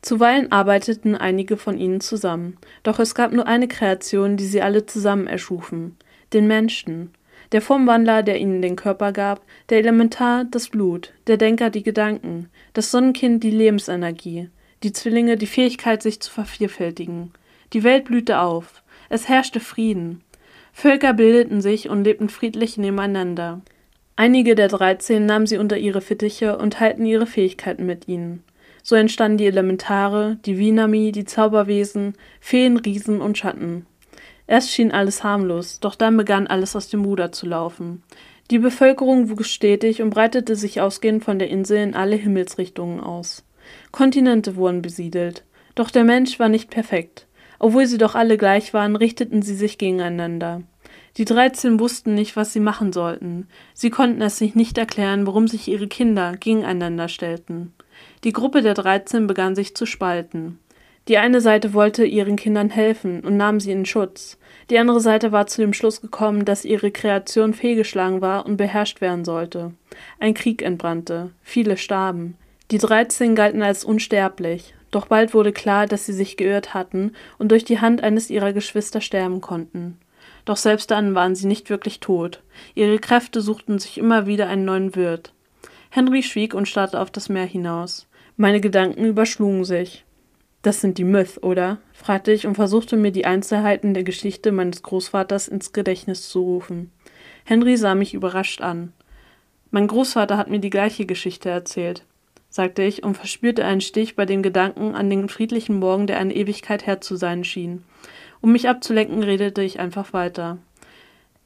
Zuweilen 0.00 0.50
arbeiteten 0.52 1.16
einige 1.16 1.58
von 1.58 1.78
ihnen 1.78 2.00
zusammen, 2.00 2.56
doch 2.82 2.98
es 2.98 3.14
gab 3.14 3.32
nur 3.32 3.46
eine 3.46 3.68
Kreation, 3.68 4.36
die 4.36 4.46
sie 4.46 4.62
alle 4.62 4.86
zusammen 4.86 5.26
erschufen, 5.26 5.96
den 6.32 6.46
Menschen. 6.46 7.10
Der 7.52 7.60
Formwandler, 7.60 8.22
der 8.22 8.38
ihnen 8.38 8.62
den 8.62 8.76
Körper 8.76 9.12
gab, 9.12 9.42
der 9.68 9.78
Elementar 9.78 10.44
das 10.44 10.68
Blut, 10.68 11.12
der 11.26 11.36
Denker 11.36 11.70
die 11.70 11.82
Gedanken, 11.82 12.48
das 12.72 12.90
Sonnenkind 12.90 13.44
die 13.44 13.50
Lebensenergie, 13.50 14.48
die 14.82 14.92
Zwillinge 14.92 15.36
die 15.36 15.46
Fähigkeit, 15.46 16.02
sich 16.02 16.20
zu 16.20 16.30
vervielfältigen. 16.30 17.32
Die 17.72 17.82
Welt 17.82 18.04
blühte 18.04 18.40
auf, 18.40 18.82
es 19.08 19.28
herrschte 19.28 19.60
Frieden. 19.60 20.22
Völker 20.72 21.14
bildeten 21.14 21.60
sich 21.60 21.88
und 21.88 22.04
lebten 22.04 22.28
friedlich 22.28 22.76
nebeneinander. 22.76 23.62
Einige 24.16 24.54
der 24.54 24.68
dreizehn 24.68 25.26
nahmen 25.26 25.46
sie 25.46 25.58
unter 25.58 25.76
ihre 25.76 26.00
Fittiche 26.00 26.56
und 26.58 26.74
teilten 26.74 27.04
ihre 27.06 27.26
Fähigkeiten 27.26 27.86
mit 27.86 28.08
ihnen. 28.08 28.42
So 28.82 28.94
entstanden 28.94 29.38
die 29.38 29.46
Elementare, 29.46 30.38
die 30.46 30.58
Vinami, 30.58 31.12
die 31.12 31.24
Zauberwesen, 31.24 32.14
Feen, 32.40 32.76
Riesen 32.76 33.20
und 33.20 33.36
Schatten. 33.36 33.84
Erst 34.46 34.70
schien 34.70 34.92
alles 34.92 35.24
harmlos, 35.24 35.80
doch 35.80 35.96
dann 35.96 36.16
begann 36.16 36.46
alles 36.46 36.76
aus 36.76 36.88
dem 36.88 37.04
Ruder 37.04 37.32
zu 37.32 37.46
laufen. 37.46 38.02
Die 38.50 38.58
Bevölkerung 38.58 39.28
wuchs 39.28 39.50
stetig 39.50 40.02
und 40.02 40.10
breitete 40.10 40.54
sich 40.54 40.80
ausgehend 40.80 41.24
von 41.24 41.38
der 41.38 41.48
Insel 41.48 41.78
in 41.78 41.94
alle 41.94 42.14
Himmelsrichtungen 42.14 43.00
aus. 43.00 43.44
Kontinente 43.90 44.54
wurden 44.54 44.82
besiedelt. 44.82 45.42
Doch 45.74 45.90
der 45.90 46.04
Mensch 46.04 46.38
war 46.38 46.48
nicht 46.48 46.70
perfekt. 46.70 47.26
Obwohl 47.58 47.86
sie 47.86 47.98
doch 47.98 48.14
alle 48.14 48.36
gleich 48.36 48.74
waren, 48.74 48.96
richteten 48.96 49.42
sie 49.42 49.54
sich 49.54 49.78
gegeneinander. 49.78 50.62
Die 51.16 51.24
dreizehn 51.24 51.80
wussten 51.80 52.14
nicht, 52.14 52.36
was 52.36 52.52
sie 52.52 52.60
machen 52.60 52.92
sollten. 52.92 53.48
Sie 53.72 53.90
konnten 53.90 54.20
es 54.20 54.36
sich 54.36 54.54
nicht 54.54 54.76
erklären, 54.76 55.26
warum 55.26 55.48
sich 55.48 55.66
ihre 55.68 55.88
Kinder 55.88 56.36
gegeneinander 56.38 57.08
stellten. 57.08 57.72
Die 58.24 58.32
Gruppe 58.32 58.60
der 58.60 58.74
dreizehn 58.74 59.26
begann 59.26 59.54
sich 59.54 59.74
zu 59.74 59.86
spalten. 59.86 60.58
Die 61.08 61.18
eine 61.18 61.40
Seite 61.40 61.72
wollte 61.72 62.04
ihren 62.04 62.36
Kindern 62.36 62.68
helfen 62.68 63.20
und 63.20 63.36
nahm 63.36 63.60
sie 63.60 63.70
in 63.70 63.86
Schutz. 63.86 64.38
Die 64.70 64.78
andere 64.78 65.00
Seite 65.00 65.30
war 65.30 65.46
zu 65.46 65.60
dem 65.60 65.72
Schluss 65.72 66.00
gekommen, 66.00 66.44
dass 66.44 66.64
ihre 66.64 66.90
Kreation 66.90 67.54
fehlgeschlagen 67.54 68.20
war 68.20 68.44
und 68.44 68.56
beherrscht 68.56 69.00
werden 69.00 69.24
sollte. 69.24 69.72
Ein 70.18 70.34
Krieg 70.34 70.62
entbrannte. 70.62 71.30
Viele 71.42 71.76
starben. 71.76 72.36
Die 72.72 72.78
dreizehn 72.78 73.36
galten 73.36 73.62
als 73.62 73.84
unsterblich. 73.84 74.74
Doch 74.90 75.06
bald 75.06 75.34
wurde 75.34 75.52
klar, 75.52 75.86
dass 75.86 76.06
sie 76.06 76.12
sich 76.12 76.36
geirrt 76.36 76.74
hatten 76.74 77.12
und 77.38 77.50
durch 77.50 77.64
die 77.64 77.80
Hand 77.80 78.02
eines 78.02 78.30
ihrer 78.30 78.52
Geschwister 78.52 79.00
sterben 79.00 79.40
konnten. 79.40 79.98
Doch 80.44 80.56
selbst 80.56 80.90
dann 80.90 81.14
waren 81.14 81.34
sie 81.34 81.46
nicht 81.46 81.70
wirklich 81.70 82.00
tot. 82.00 82.42
Ihre 82.74 82.98
Kräfte 82.98 83.40
suchten 83.40 83.78
sich 83.78 83.98
immer 83.98 84.26
wieder 84.26 84.48
einen 84.48 84.64
neuen 84.64 84.94
Wirt. 84.94 85.32
Henry 85.90 86.22
schwieg 86.22 86.54
und 86.54 86.68
starrte 86.68 87.00
auf 87.00 87.10
das 87.10 87.28
Meer 87.28 87.46
hinaus. 87.46 88.06
Meine 88.36 88.60
Gedanken 88.60 89.04
überschlugen 89.04 89.64
sich. 89.64 90.04
Das 90.62 90.80
sind 90.80 90.98
die 90.98 91.04
Myth, 91.04 91.42
oder? 91.42 91.78
fragte 91.92 92.32
ich 92.32 92.46
und 92.46 92.54
versuchte 92.54 92.96
mir 92.96 93.12
die 93.12 93.24
Einzelheiten 93.24 93.94
der 93.94 94.04
Geschichte 94.04 94.52
meines 94.52 94.82
Großvaters 94.82 95.48
ins 95.48 95.72
Gedächtnis 95.72 96.28
zu 96.28 96.42
rufen. 96.42 96.90
Henry 97.44 97.76
sah 97.76 97.94
mich 97.94 98.14
überrascht 98.14 98.60
an. 98.60 98.92
Mein 99.70 99.86
Großvater 99.86 100.36
hat 100.36 100.50
mir 100.50 100.58
die 100.58 100.70
gleiche 100.70 101.06
Geschichte 101.06 101.48
erzählt 101.50 102.04
sagte 102.56 102.82
ich 102.82 103.04
und 103.04 103.16
verspürte 103.16 103.64
einen 103.64 103.82
Stich 103.82 104.16
bei 104.16 104.24
dem 104.24 104.42
Gedanken 104.42 104.94
an 104.94 105.10
den 105.10 105.28
friedlichen 105.28 105.78
Morgen, 105.78 106.06
der 106.06 106.18
eine 106.18 106.34
Ewigkeit 106.34 106.86
her 106.86 107.00
zu 107.02 107.14
sein 107.14 107.44
schien. 107.44 107.84
Um 108.40 108.50
mich 108.50 108.68
abzulenken, 108.68 109.22
redete 109.22 109.62
ich 109.62 109.78
einfach 109.78 110.14
weiter. 110.14 110.58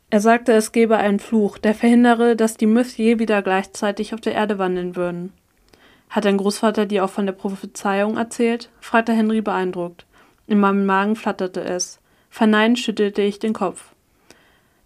Er 0.08 0.20
sagte, 0.20 0.52
es 0.52 0.72
gebe 0.72 0.96
einen 0.96 1.18
Fluch, 1.18 1.58
der 1.58 1.74
verhindere, 1.74 2.36
dass 2.36 2.56
die 2.56 2.66
Myth 2.66 2.96
je 2.96 3.18
wieder 3.18 3.42
gleichzeitig 3.42 4.14
auf 4.14 4.20
der 4.20 4.34
Erde 4.34 4.58
wandeln 4.58 4.94
würden. 4.94 5.32
Hat 6.08 6.24
dein 6.24 6.36
Großvater 6.36 6.86
dir 6.86 7.04
auch 7.04 7.10
von 7.10 7.26
der 7.26 7.32
Prophezeiung 7.32 8.16
erzählt? 8.16 8.70
fragte 8.80 9.12
Henry 9.12 9.40
beeindruckt. 9.40 10.06
In 10.46 10.60
meinem 10.60 10.86
Magen 10.86 11.16
flatterte 11.16 11.62
es. 11.62 12.00
Verneinend 12.28 12.78
schüttelte 12.78 13.22
ich 13.22 13.40
den 13.40 13.52
Kopf. 13.52 13.89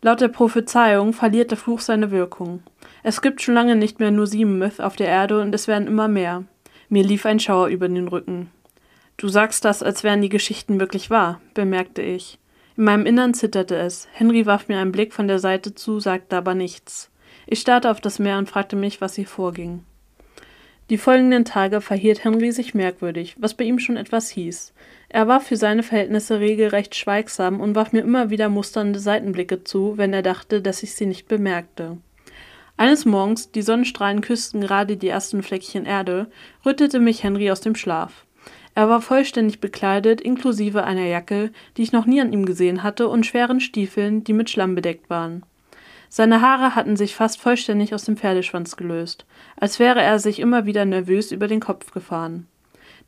Laut 0.05 0.21
der 0.21 0.29
Prophezeiung 0.29 1.15
verliert 1.15 1.51
der 1.51 1.57
Fluch 1.57 1.81
seine 1.81 2.11
Wirkung. 2.11 2.63
Es 3.03 3.23
gibt 3.23 3.41
schon 3.41 3.55
lange 3.55 3.75
nicht 3.75 4.01
mehr 4.01 4.11
nur 4.11 4.27
sieben 4.27 4.59
Myth 4.59 4.79
auf 4.79 4.97
der 4.97 5.07
Erde 5.07 5.41
und 5.41 5.55
es 5.55 5.67
werden 5.67 5.89
immer 5.89 6.09
mehr. 6.09 6.45
Mir 6.91 7.03
lief 7.03 7.25
ein 7.25 7.41
Schauer 7.41 7.69
über 7.69 7.89
den 7.89 8.09
Rücken. 8.09 8.51
Du 9.17 9.29
sagst 9.29 9.65
das, 9.65 9.83
als 9.83 10.05
wären 10.05 10.21
die 10.21 10.29
Geschichten 10.29 10.79
wirklich 10.79 11.09
wahr, 11.09 11.41
bemerkte 11.55 12.03
ich. 12.03 12.39
In 12.77 12.85
meinem 12.85 13.07
Innern 13.07 13.33
zitterte 13.33 13.77
es. 13.77 14.07
Henry 14.13 14.45
warf 14.45 14.69
mir 14.69 14.77
einen 14.77 14.93
Blick 14.93 15.15
von 15.15 15.27
der 15.27 15.39
Seite 15.39 15.75
zu, 15.75 16.01
sagte 16.01 16.37
aber 16.37 16.55
nichts. 16.55 17.11
Ich 17.47 17.61
starrte 17.61 17.91
auf 17.91 18.03
das 18.03 18.19
Meer 18.19 18.37
und 18.37 18.51
fragte 18.51 18.77
mich, 18.77 19.01
was 19.01 19.15
hier 19.15 19.27
vorging. 19.27 19.85
Die 20.91 20.99
folgenden 20.99 21.47
Tage 21.47 21.81
verhielt 21.81 22.25
Henry 22.25 22.53
sich 22.53 22.75
merkwürdig, 22.75 23.37
was 23.39 23.55
bei 23.55 23.65
ihm 23.65 23.79
schon 23.79 23.97
etwas 23.97 24.29
hieß. 24.29 24.75
Er 25.09 25.29
war 25.29 25.41
für 25.41 25.57
seine 25.57 25.83
Verhältnisse 25.83 26.41
regelrecht 26.41 26.95
schweigsam 26.95 27.61
und 27.61 27.75
warf 27.75 27.93
mir 27.93 28.03
immer 28.03 28.29
wieder 28.29 28.51
musternde 28.51 28.99
Seitenblicke 28.99 29.65
zu, 29.65 29.97
wenn 29.97 30.13
er 30.13 30.23
dachte, 30.23 30.61
dass 30.61 30.83
ich 30.83 30.95
sie 30.95 31.07
nicht 31.07 31.27
bemerkte. 31.27 31.97
Eines 32.77 33.07
Morgens, 33.07 33.51
die 33.51 33.63
Sonnenstrahlen 33.63 34.21
küssten 34.21 34.61
gerade 34.61 34.97
die 34.97 35.09
ersten 35.09 35.43
Fleckchen 35.43 35.87
Erde, 35.87 36.27
rüttelte 36.67 36.99
mich 36.99 37.23
Henry 37.23 37.51
aus 37.51 37.61
dem 37.61 37.77
Schlaf. 37.77 38.27
Er 38.75 38.89
war 38.89 39.01
vollständig 39.01 39.61
bekleidet, 39.61 40.21
inklusive 40.21 40.85
einer 40.85 41.07
Jacke, 41.07 41.53
die 41.77 41.83
ich 41.83 41.93
noch 41.93 42.07
nie 42.07 42.21
an 42.21 42.33
ihm 42.33 42.45
gesehen 42.45 42.83
hatte, 42.83 43.09
und 43.09 43.25
schweren 43.25 43.61
Stiefeln, 43.61 44.25
die 44.25 44.33
mit 44.33 44.51
Schlamm 44.51 44.75
bedeckt 44.75 45.09
waren. 45.09 45.45
Seine 46.17 46.41
Haare 46.43 46.77
hatten 46.77 46.95
sich 46.95 47.17
fast 47.17 47.41
vollständig 47.41 47.93
aus 47.93 48.05
dem 48.05 48.17
Pferdeschwanz 48.17 48.77
gelöst, 48.77 49.27
als 49.57 49.81
wäre 49.81 50.01
er 50.01 50.21
sich 50.21 50.39
immer 50.39 50.65
wieder 50.65 50.85
nervös 50.85 51.33
über 51.33 51.49
den 51.49 51.59
Kopf 51.59 51.91
gefahren. 51.91 52.47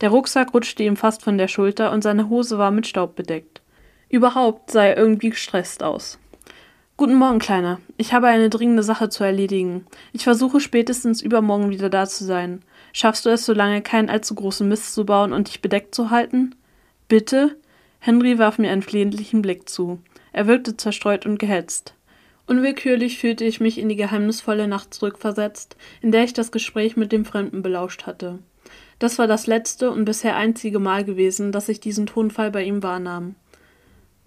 Der 0.01 0.09
Rucksack 0.09 0.53
rutschte 0.53 0.83
ihm 0.83 0.97
fast 0.97 1.23
von 1.23 1.39
der 1.39 1.47
Schulter 1.47 1.93
und 1.93 2.03
seine 2.03 2.29
Hose 2.29 2.59
war 2.59 2.73
mit 2.73 2.85
Staub 2.85 3.15
bedeckt. 3.15 3.63
Überhaupt 4.09 4.73
sah 4.73 4.87
er 4.87 4.97
irgendwie 4.97 5.31
gestresst 5.31 5.85
aus. 5.85 6.19
Guten 6.97 7.15
Morgen, 7.15 7.39
Kleiner. 7.39 7.79
Ich 7.97 8.13
habe 8.13 8.27
eine 8.27 8.51
dringende 8.51 8.83
Sache 8.83 9.09
zu 9.09 9.23
erledigen. 9.23 9.87
Ich 10.13 10.25
versuche 10.25 10.59
spätestens 10.59 11.23
übermorgen 11.23 11.71
wieder 11.71 11.89
da 11.89 12.07
zu 12.07 12.25
sein. 12.25 12.65
Schaffst 12.93 13.25
du 13.25 13.31
es, 13.31 13.47
so 13.47 13.53
lange 13.53 13.83
keinen 13.83 14.11
allzu 14.11 14.35
großen 14.35 14.67
Mist 14.69 14.95
zu 14.95 15.07
bauen 15.07 15.33
und 15.33 15.47
dich 15.47 15.63
bedeckt 15.63 15.95
zu 15.95 16.11
halten? 16.11 16.57
Bitte? 17.07 17.55
Henry 18.01 18.41
warf 18.41 18.59
mir 18.59 18.73
einen 18.73 18.83
flehentlichen 18.83 19.43
Blick 19.43 19.69
zu. 19.69 20.01
Er 20.33 20.49
wirkte 20.49 20.77
zerstreut 20.77 21.25
und 21.25 21.39
gehetzt. 21.39 21.96
Unwillkürlich 22.47 23.19
fühlte 23.19 23.45
ich 23.45 23.61
mich 23.61 23.79
in 23.79 23.89
die 23.89 23.97
geheimnisvolle 23.97 24.69
Nacht 24.69 24.95
zurückversetzt, 24.95 25.77
in 26.01 26.13
der 26.13 26.25
ich 26.25 26.33
das 26.33 26.53
Gespräch 26.53 26.97
mit 26.97 27.11
dem 27.11 27.25
Fremden 27.25 27.63
belauscht 27.63 28.07
hatte. 28.07 28.39
Das 28.99 29.19
war 29.19 29.27
das 29.27 29.47
letzte 29.47 29.91
und 29.91 30.05
bisher 30.05 30.37
einzige 30.37 30.79
Mal 30.79 31.05
gewesen, 31.05 31.53
dass 31.53 31.69
ich 31.69 31.81
diesen 31.81 32.07
Tonfall 32.07 32.51
bei 32.51 32.63
ihm 32.63 32.83
wahrnahm. 32.83 33.35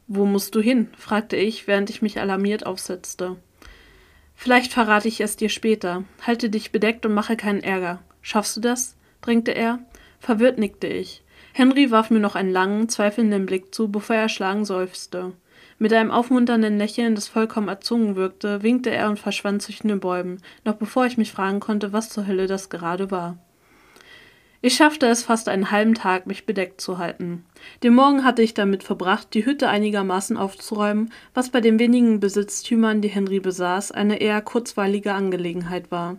Wo 0.08 0.26
musst 0.26 0.54
du 0.56 0.60
hin? 0.60 0.90
fragte 0.98 1.38
ich, 1.38 1.68
während 1.68 1.90
ich 1.90 2.02
mich 2.02 2.20
alarmiert 2.20 2.66
aufsetzte. 2.66 3.38
Vielleicht 4.36 4.74
verrate 4.74 5.08
ich 5.08 5.22
es 5.22 5.36
dir 5.36 5.50
später. 5.50 6.04
Halte 6.26 6.50
dich 6.50 6.72
bedeckt 6.72 7.06
und 7.06 7.14
mache 7.14 7.36
keinen 7.36 7.64
Ärger. 7.64 8.02
Schaffst 8.22 8.58
du 8.58 8.62
das? 8.62 8.96
drängte 9.22 9.52
er. 9.52 9.80
Verwirrt 10.20 10.58
nickte 10.58 10.88
ich. 10.88 11.24
Henry 11.54 11.92
warf 11.92 12.10
mir 12.10 12.20
noch 12.20 12.36
einen 12.36 12.52
langen, 12.52 12.90
zweifelnden 12.90 13.46
Blick 13.46 13.74
zu, 13.74 13.90
bevor 13.90 14.16
er 14.16 14.24
erschlagen 14.24 14.66
seufzte. 14.66 15.34
Mit 15.82 15.94
einem 15.94 16.12
aufmunternden 16.12 16.78
Lächeln, 16.78 17.16
das 17.16 17.30
vollkommen 17.30 17.70
erzwungen 17.70 18.18
wirkte, 18.18 18.64
winkte 18.64 18.90
er 18.90 19.10
und 19.10 19.18
verschwand 19.18 19.62
zwischen 19.62 19.88
den 19.88 20.02
Bäumen, 20.02 20.42
noch 20.66 20.76
bevor 20.76 21.06
ich 21.06 21.18
mich 21.18 21.32
fragen 21.32 21.62
konnte, 21.62 21.94
was 21.94 22.10
zur 22.10 22.28
Hölle 22.28 22.48
das 22.48 22.70
gerade 22.70 23.12
war. 23.12 23.38
Ich 24.62 24.76
schaffte 24.76 25.08
es 25.08 25.24
fast 25.24 25.48
einen 25.48 25.72
halben 25.72 25.94
Tag, 25.94 26.28
mich 26.28 26.46
bedeckt 26.46 26.82
zu 26.82 26.98
halten. 26.98 27.46
Den 27.82 27.94
Morgen 27.96 28.26
hatte 28.26 28.42
ich 28.42 28.54
damit 28.54 28.84
verbracht, 28.84 29.34
die 29.34 29.46
Hütte 29.46 29.70
einigermaßen 29.70 30.36
aufzuräumen, 30.36 31.14
was 31.34 31.50
bei 31.50 31.62
den 31.62 31.80
wenigen 31.80 32.20
Besitztümern, 32.20 33.00
die 33.00 33.08
Henry 33.08 33.40
besaß, 33.40 33.94
eine 33.94 34.20
eher 34.20 34.42
kurzweilige 34.42 35.14
Angelegenheit 35.14 35.92
war. 35.92 36.18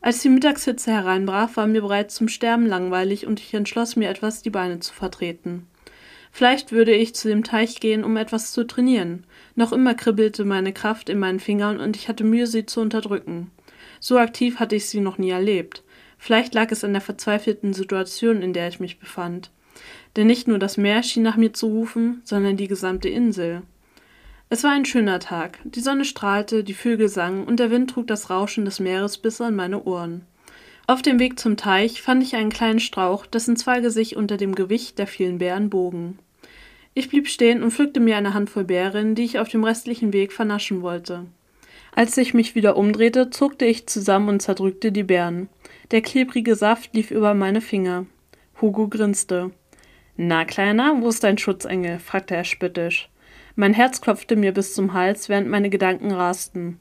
Als 0.00 0.18
die 0.18 0.28
Mittagshitze 0.28 0.90
hereinbrach, 0.90 1.50
war 1.54 1.68
mir 1.68 1.82
bereits 1.82 2.16
zum 2.16 2.26
Sterben 2.26 2.66
langweilig 2.66 3.28
und 3.28 3.38
ich 3.38 3.54
entschloss 3.54 3.94
mir 3.94 4.10
etwas, 4.10 4.42
die 4.42 4.50
Beine 4.50 4.80
zu 4.80 4.92
vertreten. 4.92 5.68
Vielleicht 6.34 6.72
würde 6.72 6.94
ich 6.94 7.14
zu 7.14 7.28
dem 7.28 7.44
Teich 7.44 7.78
gehen, 7.78 8.02
um 8.02 8.16
etwas 8.16 8.52
zu 8.52 8.66
trainieren. 8.66 9.24
Noch 9.54 9.70
immer 9.70 9.94
kribbelte 9.94 10.46
meine 10.46 10.72
Kraft 10.72 11.10
in 11.10 11.18
meinen 11.18 11.40
Fingern 11.40 11.78
und 11.78 11.94
ich 11.94 12.08
hatte 12.08 12.24
Mühe, 12.24 12.46
sie 12.46 12.64
zu 12.64 12.80
unterdrücken. 12.80 13.50
So 14.00 14.18
aktiv 14.18 14.58
hatte 14.58 14.74
ich 14.74 14.86
sie 14.86 15.00
noch 15.00 15.18
nie 15.18 15.30
erlebt. 15.30 15.84
Vielleicht 16.16 16.54
lag 16.54 16.72
es 16.72 16.84
an 16.84 16.92
der 16.92 17.02
verzweifelten 17.02 17.74
Situation, 17.74 18.40
in 18.40 18.54
der 18.54 18.68
ich 18.68 18.80
mich 18.80 18.98
befand. 18.98 19.50
Denn 20.16 20.26
nicht 20.26 20.48
nur 20.48 20.58
das 20.58 20.78
Meer 20.78 21.02
schien 21.02 21.22
nach 21.22 21.36
mir 21.36 21.52
zu 21.52 21.66
rufen, 21.66 22.22
sondern 22.24 22.56
die 22.56 22.68
gesamte 22.68 23.10
Insel. 23.10 23.62
Es 24.48 24.64
war 24.64 24.72
ein 24.72 24.84
schöner 24.84 25.20
Tag. 25.20 25.58
Die 25.64 25.80
Sonne 25.80 26.04
strahlte, 26.04 26.64
die 26.64 26.74
Vögel 26.74 27.08
sangen 27.08 27.44
und 27.44 27.60
der 27.60 27.70
Wind 27.70 27.90
trug 27.90 28.06
das 28.06 28.30
Rauschen 28.30 28.64
des 28.64 28.80
Meeres 28.80 29.18
bis 29.18 29.40
an 29.40 29.54
meine 29.54 29.84
Ohren. 29.84 30.26
Auf 30.86 31.00
dem 31.00 31.18
Weg 31.18 31.38
zum 31.38 31.56
Teich 31.56 32.02
fand 32.02 32.22
ich 32.22 32.34
einen 32.34 32.50
kleinen 32.50 32.80
Strauch, 32.80 33.26
dessen 33.26 33.56
Zweige 33.56 33.90
sich 33.90 34.16
unter 34.16 34.36
dem 34.36 34.54
Gewicht 34.54 34.98
der 34.98 35.06
vielen 35.06 35.38
Beeren 35.38 35.70
bogen. 35.70 36.18
Ich 36.94 37.08
blieb 37.08 37.28
stehen 37.28 37.62
und 37.62 37.70
pflückte 37.70 38.00
mir 38.00 38.16
eine 38.16 38.34
Handvoll 38.34 38.64
Beeren, 38.64 39.14
die 39.14 39.24
ich 39.24 39.38
auf 39.38 39.48
dem 39.48 39.64
restlichen 39.64 40.12
Weg 40.12 40.32
vernaschen 40.32 40.82
wollte. 40.82 41.26
Als 41.94 42.16
ich 42.16 42.34
mich 42.34 42.54
wieder 42.54 42.76
umdrehte, 42.76 43.30
zuckte 43.30 43.64
ich 43.64 43.86
zusammen 43.86 44.28
und 44.28 44.42
zerdrückte 44.42 44.92
die 44.92 45.02
Beeren. 45.02 45.48
Der 45.90 46.02
klebrige 46.02 46.56
Saft 46.56 46.94
lief 46.94 47.10
über 47.10 47.34
meine 47.34 47.60
Finger. 47.60 48.06
Hugo 48.60 48.88
grinste. 48.88 49.50
Na, 50.16 50.44
Kleiner, 50.44 51.00
wo 51.00 51.08
ist 51.08 51.22
dein 51.22 51.38
Schutzengel? 51.38 51.98
fragte 51.98 52.34
er 52.34 52.44
spöttisch. 52.44 53.08
Mein 53.56 53.74
Herz 53.74 54.00
klopfte 54.00 54.36
mir 54.36 54.52
bis 54.52 54.74
zum 54.74 54.94
Hals, 54.94 55.28
während 55.28 55.48
meine 55.48 55.70
Gedanken 55.70 56.12
rasten. 56.12 56.78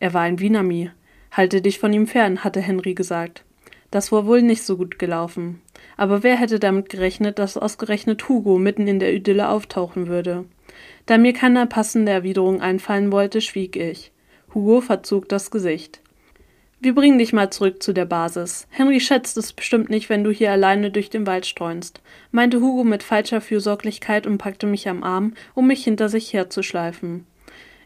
Er 0.00 0.14
war 0.14 0.22
ein 0.22 0.38
Wienami. 0.38 0.90
Halte 1.30 1.60
dich 1.60 1.78
von 1.78 1.92
ihm 1.92 2.06
fern, 2.06 2.44
hatte 2.44 2.60
Henry 2.60 2.94
gesagt. 2.94 3.44
Das 3.90 4.12
war 4.12 4.26
wohl 4.26 4.42
nicht 4.42 4.62
so 4.62 4.76
gut 4.76 4.98
gelaufen. 4.98 5.60
Aber 5.96 6.22
wer 6.22 6.36
hätte 6.36 6.58
damit 6.58 6.88
gerechnet, 6.88 7.38
dass 7.38 7.56
ausgerechnet 7.56 8.28
Hugo 8.28 8.58
mitten 8.58 8.88
in 8.88 8.98
der 8.98 9.14
Idylle 9.14 9.48
auftauchen 9.48 10.08
würde? 10.08 10.44
Da 11.06 11.18
mir 11.18 11.32
keine 11.32 11.66
passende 11.66 12.12
Erwiderung 12.12 12.60
einfallen 12.60 13.12
wollte, 13.12 13.40
schwieg 13.40 13.76
ich. 13.76 14.12
Hugo 14.52 14.80
verzog 14.80 15.28
das 15.28 15.50
Gesicht. 15.50 16.00
Wir 16.78 16.94
bringen 16.94 17.18
dich 17.18 17.32
mal 17.32 17.50
zurück 17.50 17.82
zu 17.82 17.94
der 17.94 18.04
Basis. 18.04 18.66
Henry 18.70 19.00
schätzt 19.00 19.36
es 19.38 19.52
bestimmt 19.52 19.88
nicht, 19.88 20.10
wenn 20.10 20.24
du 20.24 20.30
hier 20.30 20.52
alleine 20.52 20.90
durch 20.90 21.08
den 21.08 21.26
Wald 21.26 21.46
streunst, 21.46 22.02
meinte 22.32 22.60
Hugo 22.60 22.84
mit 22.84 23.02
falscher 23.02 23.40
Fürsorglichkeit 23.40 24.26
und 24.26 24.36
packte 24.38 24.66
mich 24.66 24.88
am 24.88 25.02
Arm, 25.02 25.32
um 25.54 25.66
mich 25.66 25.84
hinter 25.84 26.10
sich 26.10 26.32
herzuschleifen. 26.34 27.26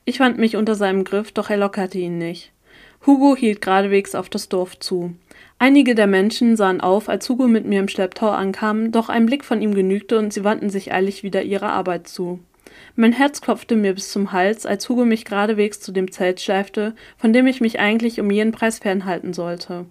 Ich 0.04 0.18
fand 0.18 0.38
mich 0.38 0.56
unter 0.56 0.75
seinem 0.75 1.04
Griff, 1.04 1.30
doch 1.30 1.50
er 1.50 1.56
lockerte 1.59 1.99
ihn 1.99 2.18
nicht. 2.18 2.52
Hugo 3.07 3.35
hielt 3.35 3.62
geradewegs 3.62 4.14
auf 4.14 4.28
das 4.28 4.49
Dorf 4.50 4.78
zu. 4.78 5.14
Einige 5.59 5.95
der 5.95 6.07
Menschen 6.07 6.57
sahen 6.57 6.80
auf, 6.83 7.09
als 7.09 7.28
Hugo 7.28 7.49
mit 7.49 7.64
mir 7.64 7.80
im 7.80 7.88
Schlepptau 7.88 8.28
ankam, 8.28 8.92
doch 8.92 9.09
ein 9.09 9.25
Blick 9.25 9.45
von 9.45 9.62
ihm 9.62 9.75
genügte 9.75 10.19
und 10.19 10.33
sie 10.33 10.45
wandten 10.45 10.69
sich 10.69 10.92
eilig 10.92 11.23
wieder 11.23 11.42
ihrer 11.42 11.73
Arbeit 11.73 12.09
zu. 12.09 12.40
Mein 12.97 13.12
Herz 13.12 13.40
klopfte 13.40 13.75
mir 13.75 13.95
bis 13.95 14.12
zum 14.12 14.33
Hals, 14.33 14.66
als 14.66 14.88
Hugo 14.88 15.04
mich 15.04 15.25
geradewegs 15.25 15.80
zu 15.80 15.92
dem 15.92 16.11
Zelt 16.12 16.40
schleifte, 16.40 16.95
von 17.16 17.33
dem 17.33 17.47
ich 17.47 17.61
mich 17.61 17.80
eigentlich 17.80 18.21
um 18.21 18.30
jeden 18.30 18.52
Preis 18.52 18.78
fernhalten 18.78 19.33
sollte. 19.33 19.87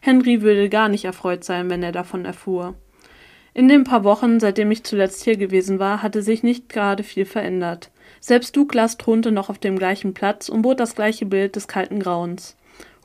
Henry 0.00 0.42
würde 0.42 0.68
gar 0.68 0.88
nicht 0.88 1.04
erfreut 1.04 1.44
sein, 1.44 1.70
wenn 1.70 1.82
er 1.82 1.92
davon 1.92 2.24
erfuhr. 2.24 2.74
In 3.52 3.68
den 3.68 3.84
paar 3.84 4.04
Wochen, 4.04 4.38
seitdem 4.38 4.70
ich 4.70 4.84
zuletzt 4.84 5.24
hier 5.24 5.36
gewesen 5.36 5.78
war, 5.78 6.02
hatte 6.02 6.22
sich 6.22 6.42
nicht 6.42 6.68
gerade 6.68 7.02
viel 7.02 7.24
verändert. 7.24 7.90
Selbst 8.18 8.56
Douglas 8.56 8.98
thronte 8.98 9.30
noch 9.30 9.48
auf 9.48 9.58
dem 9.58 9.78
gleichen 9.78 10.14
Platz 10.14 10.48
und 10.48 10.62
bot 10.62 10.80
das 10.80 10.94
gleiche 10.94 11.26
Bild 11.26 11.54
des 11.54 11.68
kalten 11.68 12.00
Grauens. 12.00 12.56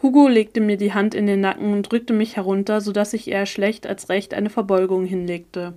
Hugo 0.02 0.28
legte 0.28 0.62
mir 0.62 0.78
die 0.78 0.94
Hand 0.94 1.16
in 1.16 1.26
den 1.26 1.42
Nacken 1.42 1.74
und 1.74 1.92
drückte 1.92 2.14
mich 2.14 2.36
herunter, 2.36 2.82
so 2.82 2.92
dass 2.92 3.14
ich 3.14 3.30
eher 3.30 3.46
schlecht 3.46 3.88
als 3.88 4.10
recht 4.10 4.34
eine 4.34 4.50
Verbeugung 4.50 5.06
hinlegte. 5.06 5.74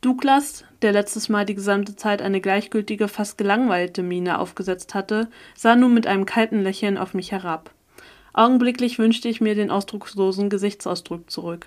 Douglas, 0.00 0.64
der 0.82 0.92
letztes 0.92 1.28
Mal 1.28 1.44
die 1.44 1.56
gesamte 1.56 1.96
Zeit 1.96 2.22
eine 2.22 2.40
gleichgültige, 2.40 3.08
fast 3.08 3.36
gelangweilte 3.36 4.02
Miene 4.02 4.38
aufgesetzt 4.38 4.94
hatte, 4.94 5.28
sah 5.56 5.74
nun 5.74 5.92
mit 5.92 6.06
einem 6.06 6.24
kalten 6.24 6.62
Lächeln 6.62 6.98
auf 6.98 7.14
mich 7.14 7.32
herab. 7.32 7.72
Augenblicklich 8.32 9.00
wünschte 9.00 9.28
ich 9.28 9.40
mir 9.40 9.56
den 9.56 9.72
ausdruckslosen 9.72 10.50
Gesichtsausdruck 10.50 11.28
zurück. 11.28 11.66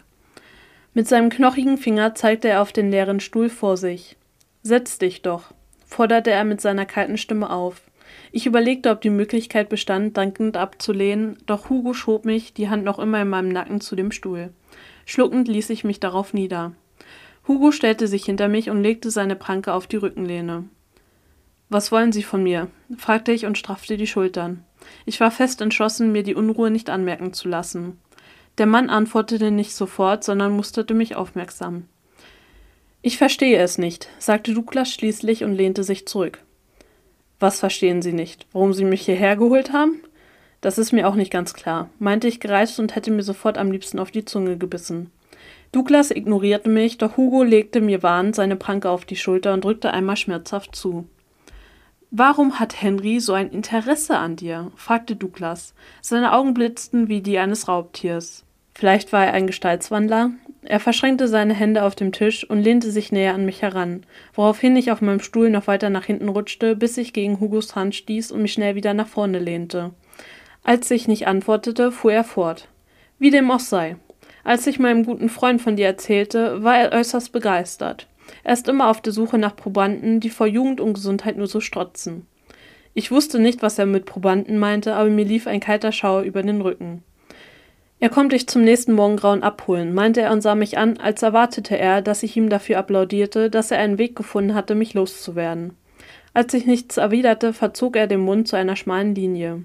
Mit 0.94 1.08
seinem 1.08 1.30
knochigen 1.30 1.78
Finger 1.78 2.16
zeigte 2.16 2.48
er 2.48 2.62
auf 2.62 2.72
den 2.72 2.92
leeren 2.92 3.20
Stuhl 3.20 3.50
vor 3.50 3.76
sich. 3.76 4.16
Setz 4.64 4.98
dich 4.98 5.22
doch, 5.22 5.54
forderte 5.92 6.32
er 6.32 6.46
mit 6.46 6.62
seiner 6.62 6.86
kalten 6.86 7.18
Stimme 7.18 7.50
auf. 7.50 7.82
Ich 8.32 8.46
überlegte, 8.46 8.90
ob 8.90 9.02
die 9.02 9.10
Möglichkeit 9.10 9.70
bestand, 9.70 10.18
dankend 10.18 10.58
abzulehnen, 10.58 11.38
doch 11.46 11.70
Hugo 11.70 11.94
schob 11.94 12.26
mich, 12.26 12.54
die 12.54 12.70
Hand 12.70 12.84
noch 12.84 12.98
immer 12.98 13.22
in 13.22 13.30
meinem 13.30 13.50
Nacken, 13.50 13.82
zu 13.82 13.96
dem 13.96 14.12
Stuhl. 14.12 14.52
Schluckend 15.06 15.48
ließ 15.48 15.70
ich 15.70 15.84
mich 15.84 16.00
darauf 16.00 16.34
nieder. 16.34 16.74
Hugo 17.48 17.72
stellte 17.72 18.08
sich 18.08 18.26
hinter 18.26 18.48
mich 18.48 18.70
und 18.70 18.82
legte 18.82 19.12
seine 19.12 19.36
Pranke 19.36 19.74
auf 19.74 19.88
die 19.88 19.98
Rückenlehne. 19.98 20.66
Was 21.70 21.92
wollen 21.92 22.12
Sie 22.12 22.24
von 22.24 22.44
mir? 22.44 22.68
fragte 22.98 23.32
ich 23.32 23.46
und 23.46 23.58
straffte 23.58 23.98
die 23.98 24.08
Schultern. 24.08 24.64
Ich 25.06 25.20
war 25.20 25.32
fest 25.32 25.62
entschlossen, 25.62 26.12
mir 26.12 26.24
die 26.24 26.36
Unruhe 26.36 26.72
nicht 26.72 26.90
anmerken 26.90 27.34
zu 27.34 27.50
lassen. 27.50 28.00
Der 28.58 28.66
Mann 28.66 28.90
antwortete 28.90 29.52
nicht 29.52 29.74
sofort, 29.74 30.24
sondern 30.24 30.56
musterte 30.56 30.94
mich 30.94 31.16
aufmerksam. 31.16 31.86
Ich 33.04 33.18
verstehe 33.18 33.58
es 33.58 33.80
nicht, 33.80 34.10
sagte 34.20 34.54
Douglas 34.54 34.92
schließlich 34.92 35.44
und 35.44 35.56
lehnte 35.56 35.84
sich 35.84 36.06
zurück. 36.06 36.44
Was 37.40 37.60
verstehen 37.60 38.04
Sie 38.04 38.14
nicht? 38.14 38.46
Warum 38.52 38.74
Sie 38.74 38.86
mich 38.86 39.02
hierher 39.02 39.36
geholt 39.36 39.74
haben? 39.74 40.04
Das 40.62 40.78
ist 40.78 40.92
mir 40.92 41.10
auch 41.10 41.16
nicht 41.16 41.32
ganz 41.32 41.56
klar, 41.56 41.90
meinte 41.98 42.28
ich 42.28 42.40
gereizt 42.40 42.80
und 42.80 42.96
hätte 42.96 43.10
mir 43.10 43.24
sofort 43.24 43.58
am 43.58 43.72
liebsten 43.72 43.98
auf 43.98 44.12
die 44.12 44.26
Zunge 44.26 44.58
gebissen. 44.58 45.12
Douglas 45.72 46.12
ignorierte 46.12 46.70
mich, 46.70 47.00
doch 47.00 47.18
Hugo 47.18 47.42
legte 47.42 47.82
mir 47.82 48.04
warnend 48.04 48.36
seine 48.36 48.56
Pranke 48.56 48.90
auf 48.92 49.06
die 49.06 49.16
Schulter 49.16 49.54
und 49.54 49.64
drückte 49.64 49.92
einmal 49.92 50.18
schmerzhaft 50.18 50.76
zu. 50.76 51.08
Warum 52.12 52.60
hat 52.60 52.80
Henry 52.80 53.20
so 53.20 53.34
ein 53.34 53.50
Interesse 53.50 54.18
an 54.18 54.36
dir? 54.36 54.72
fragte 54.76 55.16
Douglas. 55.16 55.74
Seine 56.02 56.34
Augen 56.34 56.54
blitzten 56.54 57.08
wie 57.08 57.22
die 57.22 57.40
eines 57.40 57.68
Raubtiers. 57.68 58.44
Vielleicht 58.76 59.12
war 59.14 59.26
er 59.26 59.34
ein 59.34 59.48
Gestaltswandler? 59.48 60.32
Er 60.64 60.80
verschränkte 60.80 61.28
seine 61.28 61.56
Hände 61.56 61.84
auf 61.84 61.96
dem 61.96 62.12
Tisch 62.12 62.48
und 62.48 62.62
lehnte 62.62 62.92
sich 62.92 63.12
näher 63.12 63.34
an 63.34 63.46
mich 63.46 63.62
heran, 63.62 64.06
woraufhin 64.34 64.76
ich 64.76 64.92
auf 64.92 65.02
meinem 65.02 65.20
Stuhl 65.20 65.50
noch 65.50 65.68
weiter 65.68 65.90
nach 65.90 66.06
hinten 66.06 66.30
rutschte, 66.30 66.76
bis 66.76 66.98
ich 66.98 67.14
gegen 67.14 67.40
Hugos 67.40 67.76
Hand 67.76 67.96
stieß 67.96 68.32
und 68.32 68.44
mich 68.44 68.54
schnell 68.54 68.76
wieder 68.76 68.94
nach 68.94 69.08
vorne 69.08 69.40
lehnte. 69.40 69.92
Als 70.64 70.92
ich 70.92 71.08
nicht 71.08 71.28
antwortete, 71.28 71.92
fuhr 71.92 72.14
er 72.14 72.24
fort. 72.24 72.68
Wie 73.18 73.32
dem 73.32 73.50
auch 73.50 73.60
sei. 73.60 73.96
Als 74.44 74.68
ich 74.68 74.80
meinem 74.80 75.06
guten 75.06 75.30
Freund 75.30 75.62
von 75.62 75.76
dir 75.76 75.88
erzählte, 75.88 76.64
war 76.64 76.78
er 76.78 76.92
äußerst 76.92 77.32
begeistert. 77.32 78.08
Er 78.44 78.54
ist 78.54 78.68
immer 78.68 78.90
auf 78.90 79.02
der 79.02 79.14
Suche 79.14 79.38
nach 79.38 79.56
Probanden, 79.56 80.20
die 80.20 80.30
vor 80.30 80.48
Jugend 80.48 80.80
und 80.80 80.94
Gesundheit 80.94 81.38
nur 81.38 81.48
so 81.48 81.60
strotzen. 81.60 82.28
Ich 82.94 83.12
wusste 83.12 83.40
nicht, 83.40 83.62
was 83.62 83.80
er 83.80 83.86
mit 83.86 84.06
Probanden 84.06 84.60
meinte, 84.60 84.96
aber 84.96 85.10
mir 85.10 85.26
lief 85.26 85.48
ein 85.48 85.60
kalter 85.60 85.92
Schauer 85.92 86.22
über 86.22 86.44
den 86.44 86.62
Rücken. 86.62 87.04
Er 88.02 88.10
kommt 88.10 88.32
dich 88.32 88.48
zum 88.48 88.64
nächsten 88.64 88.94
Morgengrauen 88.94 89.44
abholen, 89.44 89.94
meinte 89.94 90.22
er 90.22 90.32
und 90.32 90.42
sah 90.42 90.56
mich 90.56 90.80
an, 90.80 90.98
als 90.98 91.22
erwartete 91.22 91.78
er, 91.78 92.02
dass 92.02 92.24
ich 92.24 92.36
ihm 92.36 92.50
dafür 92.50 92.80
applaudierte, 92.80 93.52
dass 93.52 93.70
er 93.70 93.78
einen 93.78 94.00
Weg 94.00 94.16
gefunden 94.16 94.56
hatte, 94.56 94.74
mich 94.74 94.96
loszuwerden. 94.96 95.78
Als 96.34 96.52
ich 96.56 96.66
nichts 96.66 96.98
erwiderte, 96.98 97.54
verzog 97.54 97.96
er 97.96 98.08
den 98.08 98.22
Mund 98.22 98.48
zu 98.48 98.56
einer 98.56 98.76
schmalen 98.76 99.14
Linie. 99.14 99.62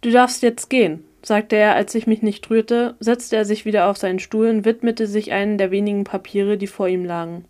Du 0.00 0.12
darfst 0.12 0.44
jetzt 0.44 0.70
gehen, 0.70 1.02
sagte 1.22 1.56
er, 1.56 1.74
als 1.74 1.92
ich 1.96 2.06
mich 2.06 2.22
nicht 2.22 2.48
rührte, 2.50 2.94
setzte 3.00 3.34
er 3.34 3.44
sich 3.44 3.64
wieder 3.64 3.90
auf 3.90 3.96
seinen 3.96 4.20
Stuhl 4.20 4.46
und 4.46 4.64
widmete 4.64 5.08
sich 5.08 5.32
einem 5.32 5.58
der 5.58 5.72
wenigen 5.72 6.04
Papiere, 6.04 6.58
die 6.58 6.68
vor 6.68 6.86
ihm 6.86 7.04
lagen. 7.04 7.46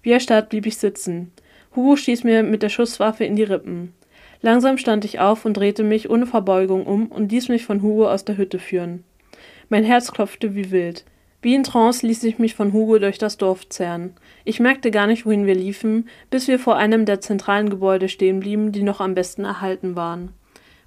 Wie 0.00 0.12
erstarrt 0.12 0.48
blieb 0.48 0.64
ich 0.64 0.78
sitzen. 0.78 1.30
Hugo 1.76 1.96
stieß 1.96 2.24
mir 2.24 2.42
mit 2.42 2.62
der 2.62 2.70
Schusswaffe 2.70 3.26
in 3.26 3.36
die 3.36 3.42
Rippen. 3.42 3.92
Langsam 4.40 4.78
stand 4.78 5.04
ich 5.04 5.20
auf 5.20 5.44
und 5.44 5.58
drehte 5.58 5.82
mich 5.84 6.08
ohne 6.08 6.24
Verbeugung 6.24 6.86
um 6.86 7.08
und 7.08 7.30
ließ 7.30 7.50
mich 7.50 7.66
von 7.66 7.82
Hugo 7.82 8.10
aus 8.10 8.24
der 8.24 8.38
Hütte 8.38 8.58
führen. 8.58 9.04
Mein 9.70 9.84
Herz 9.84 10.12
klopfte 10.12 10.54
wie 10.54 10.70
wild. 10.70 11.04
Wie 11.42 11.54
in 11.54 11.62
Trance 11.62 12.06
ließ 12.06 12.24
ich 12.24 12.38
mich 12.38 12.54
von 12.54 12.72
Hugo 12.72 12.98
durch 12.98 13.18
das 13.18 13.36
Dorf 13.36 13.68
zerren. 13.68 14.14
Ich 14.44 14.60
merkte 14.60 14.90
gar 14.90 15.06
nicht, 15.06 15.26
wohin 15.26 15.46
wir 15.46 15.54
liefen, 15.54 16.08
bis 16.30 16.48
wir 16.48 16.58
vor 16.58 16.76
einem 16.76 17.04
der 17.04 17.20
zentralen 17.20 17.70
Gebäude 17.70 18.08
stehen 18.08 18.40
blieben, 18.40 18.72
die 18.72 18.82
noch 18.82 19.00
am 19.00 19.14
besten 19.14 19.44
erhalten 19.44 19.94
waren. 19.94 20.32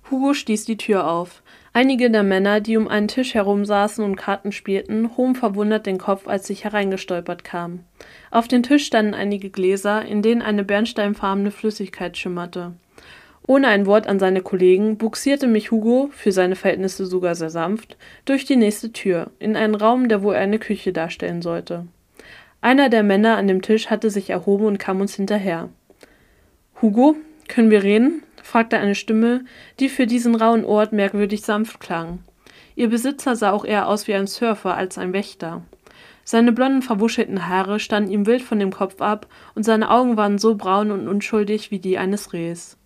Hugo 0.09 0.33
stieß 0.33 0.65
die 0.65 0.77
Tür 0.77 1.09
auf. 1.09 1.41
Einige 1.73 2.11
der 2.11 2.23
Männer, 2.23 2.59
die 2.59 2.75
um 2.75 2.89
einen 2.89 3.07
Tisch 3.07 3.33
herumsaßen 3.33 4.03
und 4.03 4.17
Karten 4.17 4.51
spielten, 4.51 5.15
hoben 5.15 5.35
verwundert 5.35 5.85
den 5.85 5.99
Kopf, 5.99 6.27
als 6.27 6.49
ich 6.49 6.65
hereingestolpert 6.65 7.45
kam. 7.45 7.85
Auf 8.29 8.49
dem 8.49 8.63
Tisch 8.63 8.85
standen 8.85 9.13
einige 9.13 9.51
Gläser, 9.51 10.03
in 10.03 10.21
denen 10.21 10.41
eine 10.41 10.65
bernsteinfarbene 10.65 11.51
Flüssigkeit 11.51 12.17
schimmerte. 12.17 12.73
Ohne 13.47 13.67
ein 13.67 13.85
Wort 13.85 14.07
an 14.07 14.19
seine 14.19 14.41
Kollegen 14.41 14.97
buxierte 14.97 15.47
mich 15.47 15.71
Hugo, 15.71 16.09
für 16.13 16.31
seine 16.31 16.55
Verhältnisse 16.55 17.05
sogar 17.05 17.35
sehr 17.35 17.49
sanft, 17.49 17.97
durch 18.25 18.45
die 18.45 18.55
nächste 18.55 18.91
Tür, 18.91 19.31
in 19.39 19.55
einen 19.55 19.75
Raum, 19.75 20.09
der 20.09 20.21
wohl 20.21 20.35
eine 20.35 20.59
Küche 20.59 20.93
darstellen 20.93 21.41
sollte. 21.41 21.87
Einer 22.61 22.89
der 22.89 23.01
Männer 23.01 23.37
an 23.37 23.47
dem 23.47 23.63
Tisch 23.63 23.89
hatte 23.89 24.11
sich 24.11 24.29
erhoben 24.29 24.65
und 24.65 24.77
kam 24.77 25.01
uns 25.01 25.15
hinterher. 25.15 25.69
Hugo, 26.81 27.15
können 27.47 27.71
wir 27.71 27.83
reden? 27.83 28.23
fragte 28.43 28.77
eine 28.77 28.95
Stimme, 28.95 29.45
die 29.79 29.89
für 29.89 30.05
diesen 30.05 30.35
rauen 30.35 30.63
Ort 30.63 30.93
merkwürdig 30.93 31.41
sanft 31.41 31.79
klang. 31.79 32.19
Ihr 32.75 32.89
Besitzer 32.89 33.35
sah 33.35 33.51
auch 33.51 33.65
eher 33.65 33.87
aus 33.87 34.07
wie 34.07 34.13
ein 34.13 34.27
Surfer 34.27 34.75
als 34.75 34.97
ein 34.97 35.13
Wächter. 35.13 35.63
Seine 36.23 36.51
blonden, 36.51 36.81
verwuschelten 36.81 37.47
Haare 37.47 37.79
standen 37.79 38.11
ihm 38.11 38.25
wild 38.25 38.41
von 38.41 38.59
dem 38.59 38.71
Kopf 38.71 39.01
ab 39.01 39.27
und 39.55 39.63
seine 39.63 39.89
Augen 39.89 40.17
waren 40.17 40.37
so 40.37 40.55
braun 40.55 40.91
und 40.91 41.07
unschuldig 41.07 41.71
wie 41.71 41.79
die 41.79 41.97
eines 41.97 42.33
Rehs. 42.33 42.77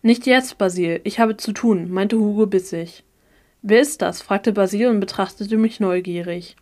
Nicht 0.00 0.26
jetzt, 0.26 0.58
Basil, 0.58 1.00
ich 1.02 1.18
habe 1.18 1.36
zu 1.36 1.52
tun, 1.52 1.90
meinte 1.90 2.18
Hugo 2.18 2.46
bissig. 2.46 3.02
Wer 3.62 3.80
ist 3.80 4.00
das? 4.00 4.22
fragte 4.22 4.52
Basil 4.52 4.86
und 4.86 5.00
betrachtete 5.00 5.56
mich 5.56 5.80
neugierig. 5.80 6.56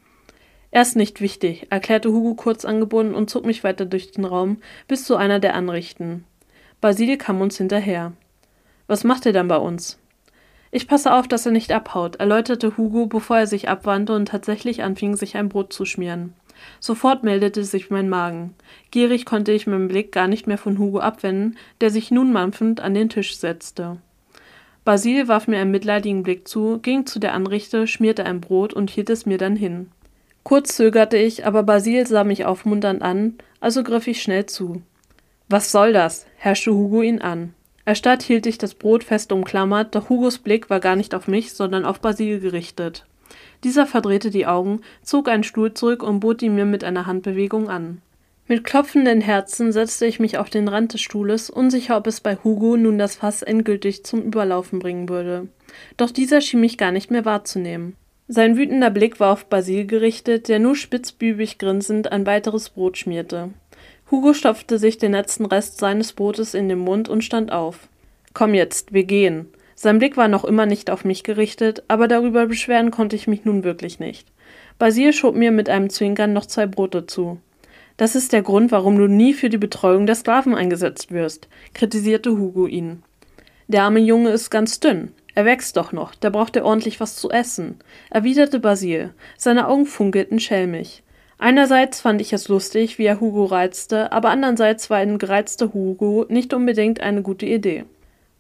Er 0.71 0.83
ist 0.83 0.97
nicht 0.97 1.21
wichtig, 1.21 1.67
erklärte 1.71 2.11
Hugo 2.11 2.35
kurz 2.35 2.65
angebunden 2.65 3.15
und 3.15 3.29
zog 3.29 3.45
mich 3.45 3.63
weiter 3.63 3.85
durch 3.85 4.11
den 4.13 4.25
Raum 4.25 4.59
bis 4.89 5.05
zu 5.05 5.17
einer 5.17 5.39
der 5.39 5.55
Anrichten. 5.55 6.25
Basil 6.81 7.19
kam 7.19 7.41
uns 7.43 7.59
hinterher. 7.59 8.13
Was 8.87 9.05
macht 9.05 9.27
er 9.27 9.33
dann 9.33 9.49
bei 9.49 9.59
uns? 9.59 9.99
Ich 10.71 10.89
passe 10.89 11.13
auf, 11.13 11.29
dass 11.29 11.47
er 11.47 11.53
nicht 11.53 11.73
abhaut, 11.73 12.17
erläuterte 12.17 12.77
Hugo, 12.77 13.07
bevor 13.07 13.39
er 13.39 13.47
sich 13.47 13.69
abwandte 13.69 14.15
und 14.15 14.29
tatsächlich 14.29 14.83
anfing, 14.83 15.17
sich 15.17 15.37
ein 15.37 15.49
Brot 15.49 15.73
zu 15.73 15.85
schmieren. 15.85 16.35
Sofort 16.81 17.23
meldete 17.23 17.65
sich 17.65 17.91
mein 17.91 18.09
Magen. 18.09 18.55
Gierig 18.91 19.25
konnte 19.25 19.53
ich 19.53 19.67
meinen 19.67 19.89
Blick 19.89 20.13
gar 20.13 20.29
nicht 20.29 20.47
mehr 20.47 20.59
von 20.59 20.79
Hugo 20.79 21.01
abwenden, 21.01 21.57
der 21.81 21.91
sich 21.91 22.11
nun 22.11 22.33
mampfend 22.33 22.81
an 22.81 22.95
den 22.95 23.09
Tisch 23.09 23.37
setzte. 23.39 23.99
Basil 24.85 25.27
warf 25.27 25.49
mir 25.49 25.59
einen 25.59 25.73
mitleidigen 25.73 26.23
Blick 26.23 26.47
zu, 26.47 26.79
ging 26.79 27.07
zu 27.07 27.19
der 27.19 27.35
Anrichte, 27.35 27.87
schmierte 27.87 28.25
ein 28.25 28.41
Brot 28.41 28.73
und 28.73 28.91
hielt 28.91 29.11
es 29.11 29.27
mir 29.27 29.37
dann 29.37 29.57
hin. 29.57 29.91
Kurz 30.45 30.77
zögerte 30.77 31.17
ich, 31.17 31.45
aber 31.45 31.65
Basil 31.65 32.07
sah 32.07 32.23
mich 32.23 32.45
aufmunternd 32.45 33.03
an, 33.03 33.35
also 33.61 33.83
griff 33.83 34.07
ich 34.07 34.23
schnell 34.23 34.47
zu. 34.47 34.83
Was 35.49 35.73
soll 35.73 35.93
das? 35.93 36.27
herrschte 36.37 36.73
Hugo 36.73 37.03
ihn 37.03 37.21
an. 37.21 37.53
Erstarrt 37.85 38.23
hielt 38.23 38.47
ich 38.47 38.59
das 38.59 38.75
Brot 38.75 39.03
fest 39.03 39.33
umklammert, 39.33 39.95
doch 39.95 40.09
Hugos 40.09 40.39
Blick 40.39 40.71
war 40.71 40.79
gar 40.81 40.95
nicht 40.95 41.17
auf 41.17 41.27
mich, 41.27 41.53
sondern 41.53 41.85
auf 41.85 42.01
Basil 42.01 42.39
gerichtet. 42.39 43.07
Dieser 43.65 43.87
verdrehte 43.87 44.31
die 44.31 44.47
Augen, 44.47 44.81
zog 45.03 45.29
einen 45.29 45.45
Stuhl 45.45 45.75
zurück 45.75 46.03
und 46.03 46.21
bot 46.21 46.43
ihn 46.43 46.55
mir 46.55 46.65
mit 46.65 46.85
einer 46.85 47.07
Handbewegung 47.07 47.69
an. 47.69 48.03
Mit 48.49 48.63
klopfenden 48.63 49.21
Herzen 49.21 49.73
setzte 49.73 50.07
ich 50.07 50.21
mich 50.21 50.39
auf 50.39 50.51
den 50.51 50.69
Rand 50.69 50.93
des 50.93 51.01
Stuhles, 51.01 51.51
unsicher, 51.51 51.97
ob 51.97 52.07
es 52.07 52.21
bei 52.21 52.37
Hugo 52.37 52.77
nun 52.77 52.97
das 52.97 53.17
Fass 53.17 53.43
endgültig 53.43 54.05
zum 54.05 54.23
Überlaufen 54.23 54.79
bringen 54.79 55.09
würde. 55.09 55.49
Doch 55.97 56.13
dieser 56.13 56.41
schien 56.41 56.61
mich 56.61 56.79
gar 56.79 56.93
nicht 56.93 57.11
mehr 57.11 57.25
wahrzunehmen. 57.25 57.97
Sein 58.29 58.57
wütender 58.57 58.91
Blick 58.91 59.19
war 59.19 59.33
auf 59.33 59.47
Basil 59.47 59.87
gerichtet, 59.87 60.49
der 60.49 60.61
nur 60.61 60.77
spitzbübig 60.77 61.59
grinsend 61.59 62.13
ein 62.13 62.25
weiteres 62.27 62.71
Brot 62.71 62.99
schmierte. 62.99 63.51
Hugo 64.11 64.33
stopfte 64.33 64.79
sich 64.79 64.99
den 64.99 65.13
letzten 65.13 65.47
Rest 65.47 65.79
seines 65.79 66.13
Brotes 66.13 66.55
in 66.55 66.69
den 66.69 66.79
Mund 66.79 67.09
und 67.09 67.25
stand 67.25 67.51
auf. 67.51 67.89
Komm 68.33 68.55
jetzt, 68.55 68.93
wir 68.93 69.05
gehen. 69.05 69.49
Sein 69.79 69.99
Blick 69.99 70.17
war 70.17 70.27
noch 70.27 70.45
immer 70.45 70.65
nicht 70.65 70.91
auf 70.91 71.05
mich 71.05 71.23
gerichtet, 71.23 71.85
aber 71.87 72.09
darüber 72.09 72.47
beschweren 72.47 72.91
konnte 72.91 73.15
ich 73.15 73.27
mich 73.27 73.45
nun 73.45 73.63
wirklich 73.63 74.01
nicht. 74.01 74.27
Basil 74.79 75.13
schob 75.13 75.37
mir 75.37 75.53
mit 75.53 75.69
einem 75.69 75.91
Zwinkern 75.91 76.33
noch 76.33 76.47
zwei 76.47 76.67
Brote 76.67 77.07
zu. 77.07 77.39
Das 77.99 78.17
ist 78.17 78.33
der 78.33 78.43
Grund, 78.43 78.73
warum 78.73 78.97
du 78.97 79.07
nie 79.07 79.35
für 79.35 79.51
die 79.51 79.59
Betreuung 79.59 80.07
der 80.07 80.15
Sklaven 80.15 80.55
eingesetzt 80.55 81.13
wirst, 81.13 81.49
kritisierte 81.75 82.31
Hugo 82.39 82.67
ihn. 82.67 83.03
Der 83.69 83.83
arme 83.83 84.01
Junge 84.01 84.31
ist 84.31 84.51
ganz 84.51 84.81
dünn. 84.81 85.13
Er 85.35 85.45
wächst 85.45 85.77
doch 85.77 85.93
noch, 85.93 86.15
da 86.15 86.31
braucht 86.31 86.57
er 86.57 86.65
ordentlich 86.65 86.99
was 86.99 87.17
zu 87.17 87.31
essen, 87.31 87.79
erwiderte 88.09 88.59
Basil. 88.59 89.13
Seine 89.37 89.69
Augen 89.69 89.85
funkelten 89.85 90.41
schelmig. 90.41 91.03
Einerseits 91.37 92.01
fand 92.01 92.23
ich 92.23 92.33
es 92.33 92.49
lustig, 92.49 92.99
wie 92.99 93.05
er 93.05 93.21
Hugo 93.21 93.45
reizte, 93.45 94.11
aber 94.11 94.31
andererseits 94.31 94.89
war 94.89 94.97
ein 94.97 95.19
gereizter 95.19 95.75
Hugo 95.75 96.25
nicht 96.31 96.55
unbedingt 96.55 97.01
eine 97.01 97.21
gute 97.21 97.45
Idee. 97.45 97.85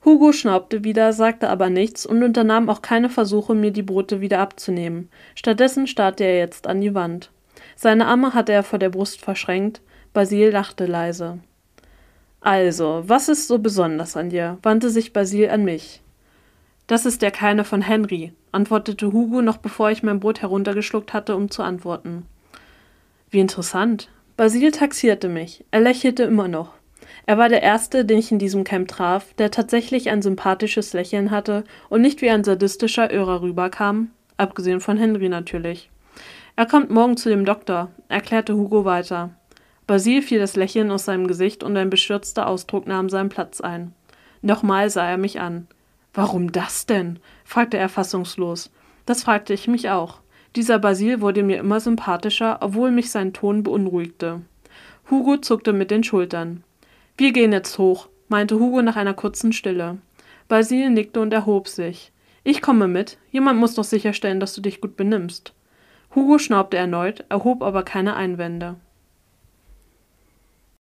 Hugo 0.05 0.33
schnaubte 0.33 0.85
wieder, 0.85 1.13
sagte 1.13 1.49
aber 1.49 1.69
nichts 1.69 2.07
und 2.07 2.23
unternahm 2.23 2.69
auch 2.69 2.83
keine 2.83 3.11
Versuche, 3.11 3.55
mir 3.55 3.73
die 3.73 3.83
Brote 3.83 4.21
wieder 4.21 4.39
abzunehmen. 4.39 5.09
Stattdessen 5.35 5.87
starrte 5.87 6.25
er 6.25 6.39
jetzt 6.39 6.67
an 6.67 6.81
die 6.81 6.95
Wand. 6.95 7.31
Seine 7.75 8.07
Arme 8.07 8.33
hatte 8.33 8.53
er 8.53 8.63
vor 8.63 8.79
der 8.79 8.91
Brust 8.91 9.21
verschränkt. 9.21 9.81
Basil 10.13 10.51
lachte 10.51 10.87
leise. 10.87 11.41
Also, 12.41 13.03
was 13.07 13.29
ist 13.29 13.49
so 13.49 13.59
besonders 13.59 14.17
an 14.17 14.31
dir? 14.31 14.59
wandte 14.63 14.91
sich 14.91 15.13
Basil 15.13 15.51
an 15.51 15.65
mich. 15.65 16.01
Das 16.87 17.05
ist 17.05 17.21
der 17.21 17.33
Kleine 17.33 17.65
von 17.65 17.83
Henry, 17.83 18.33
antwortete 18.53 19.13
Hugo, 19.13 19.43
noch 19.43 19.57
bevor 19.57 19.91
ich 19.91 20.05
mein 20.05 20.21
Brot 20.21 20.41
heruntergeschluckt 20.41 21.13
hatte, 21.13 21.35
um 21.35 21.51
zu 21.51 21.65
antworten. 21.65 22.27
Wie 23.31 23.41
interessant. 23.41 24.09
Basil 24.37 24.71
taxierte 24.71 25.29
mich. 25.29 25.65
Er 25.73 25.81
lächelte 25.81 26.23
immer 26.23 26.47
noch. 26.47 26.75
Er 27.27 27.39
war 27.39 27.49
der 27.49 27.63
Erste, 27.63 28.05
den 28.05 28.19
ich 28.19 28.31
in 28.31 28.39
diesem 28.39 28.63
Camp 28.63 28.87
traf, 28.87 29.35
der 29.35 29.51
tatsächlich 29.51 30.11
ein 30.11 30.23
sympathisches 30.23 30.93
Lächeln 30.93 31.33
hatte 31.33 31.65
und 31.89 32.01
nicht 32.01 32.23
wie 32.23 32.31
ein 32.31 32.45
sadistischer 32.45 33.13
Irrer 33.13 33.43
rüberkam, 33.43 34.11
abgesehen 34.37 34.81
von 34.81 34.97
Henry 34.97 35.29
natürlich. 35.29 35.91
Er 36.55 36.67
kommt 36.67 36.91
morgen 36.91 37.17
zu 37.17 37.29
dem 37.29 37.45
Doktor, 37.45 37.91
erklärte 38.09 38.55
Hugo 38.55 38.85
weiter. 38.85 39.31
Basil 39.89 40.23
fiel 40.23 40.39
das 40.39 40.57
Lächeln 40.57 40.91
aus 40.91 41.05
seinem 41.05 41.27
Gesicht 41.27 41.65
und 41.65 41.77
ein 41.77 41.91
bestürzter 41.91 42.47
Ausdruck 42.47 42.87
nahm 42.87 43.09
seinen 43.09 43.29
Platz 43.29 43.61
ein. 43.61 43.93
Nochmal 44.41 44.89
sah 44.89 45.09
er 45.09 45.19
mich 45.19 45.41
an. 45.41 45.67
Warum 46.15 46.53
das 46.53 46.87
denn? 46.87 47.19
fragte 47.45 47.77
er 47.77 47.89
fassungslos. 47.89 48.71
Das 49.05 49.25
fragte 49.25 49.53
ich 49.53 49.69
mich 49.69 49.91
auch. 49.91 50.21
Dieser 50.55 50.79
Basil 50.79 51.21
wurde 51.21 51.43
mir 51.43 51.59
immer 51.59 51.81
sympathischer, 51.81 52.59
obwohl 52.61 52.91
mich 52.91 53.11
sein 53.11 53.33
Ton 53.33 53.63
beunruhigte. 53.63 54.43
Hugo 55.11 55.37
zuckte 55.37 55.73
mit 55.73 55.91
den 55.91 56.03
Schultern. 56.03 56.65
Wir 57.19 57.33
gehen 57.33 57.53
jetzt 57.53 57.79
hoch, 57.79 58.09
meinte 58.29 58.61
Hugo 58.61 58.83
nach 58.83 58.97
einer 58.97 59.15
kurzen 59.15 59.55
Stille. 59.55 59.97
Basil 60.49 60.91
nickte 60.91 61.21
und 61.21 61.33
erhob 61.33 61.67
sich. 61.67 62.13
Ich 62.45 62.61
komme 62.61 62.89
mit. 62.89 63.17
Jemand 63.31 63.59
muss 63.59 63.75
doch 63.75 63.85
sicherstellen, 63.85 64.39
dass 64.39 64.55
du 64.55 64.61
dich 64.61 64.83
gut 64.83 64.97
benimmst. 64.99 65.55
Hugo 66.15 66.39
schnaubte 66.39 66.77
erneut, 66.77 67.25
erhob 67.31 67.63
aber 67.63 67.85
keine 67.85 68.17
Einwände. 68.17 68.77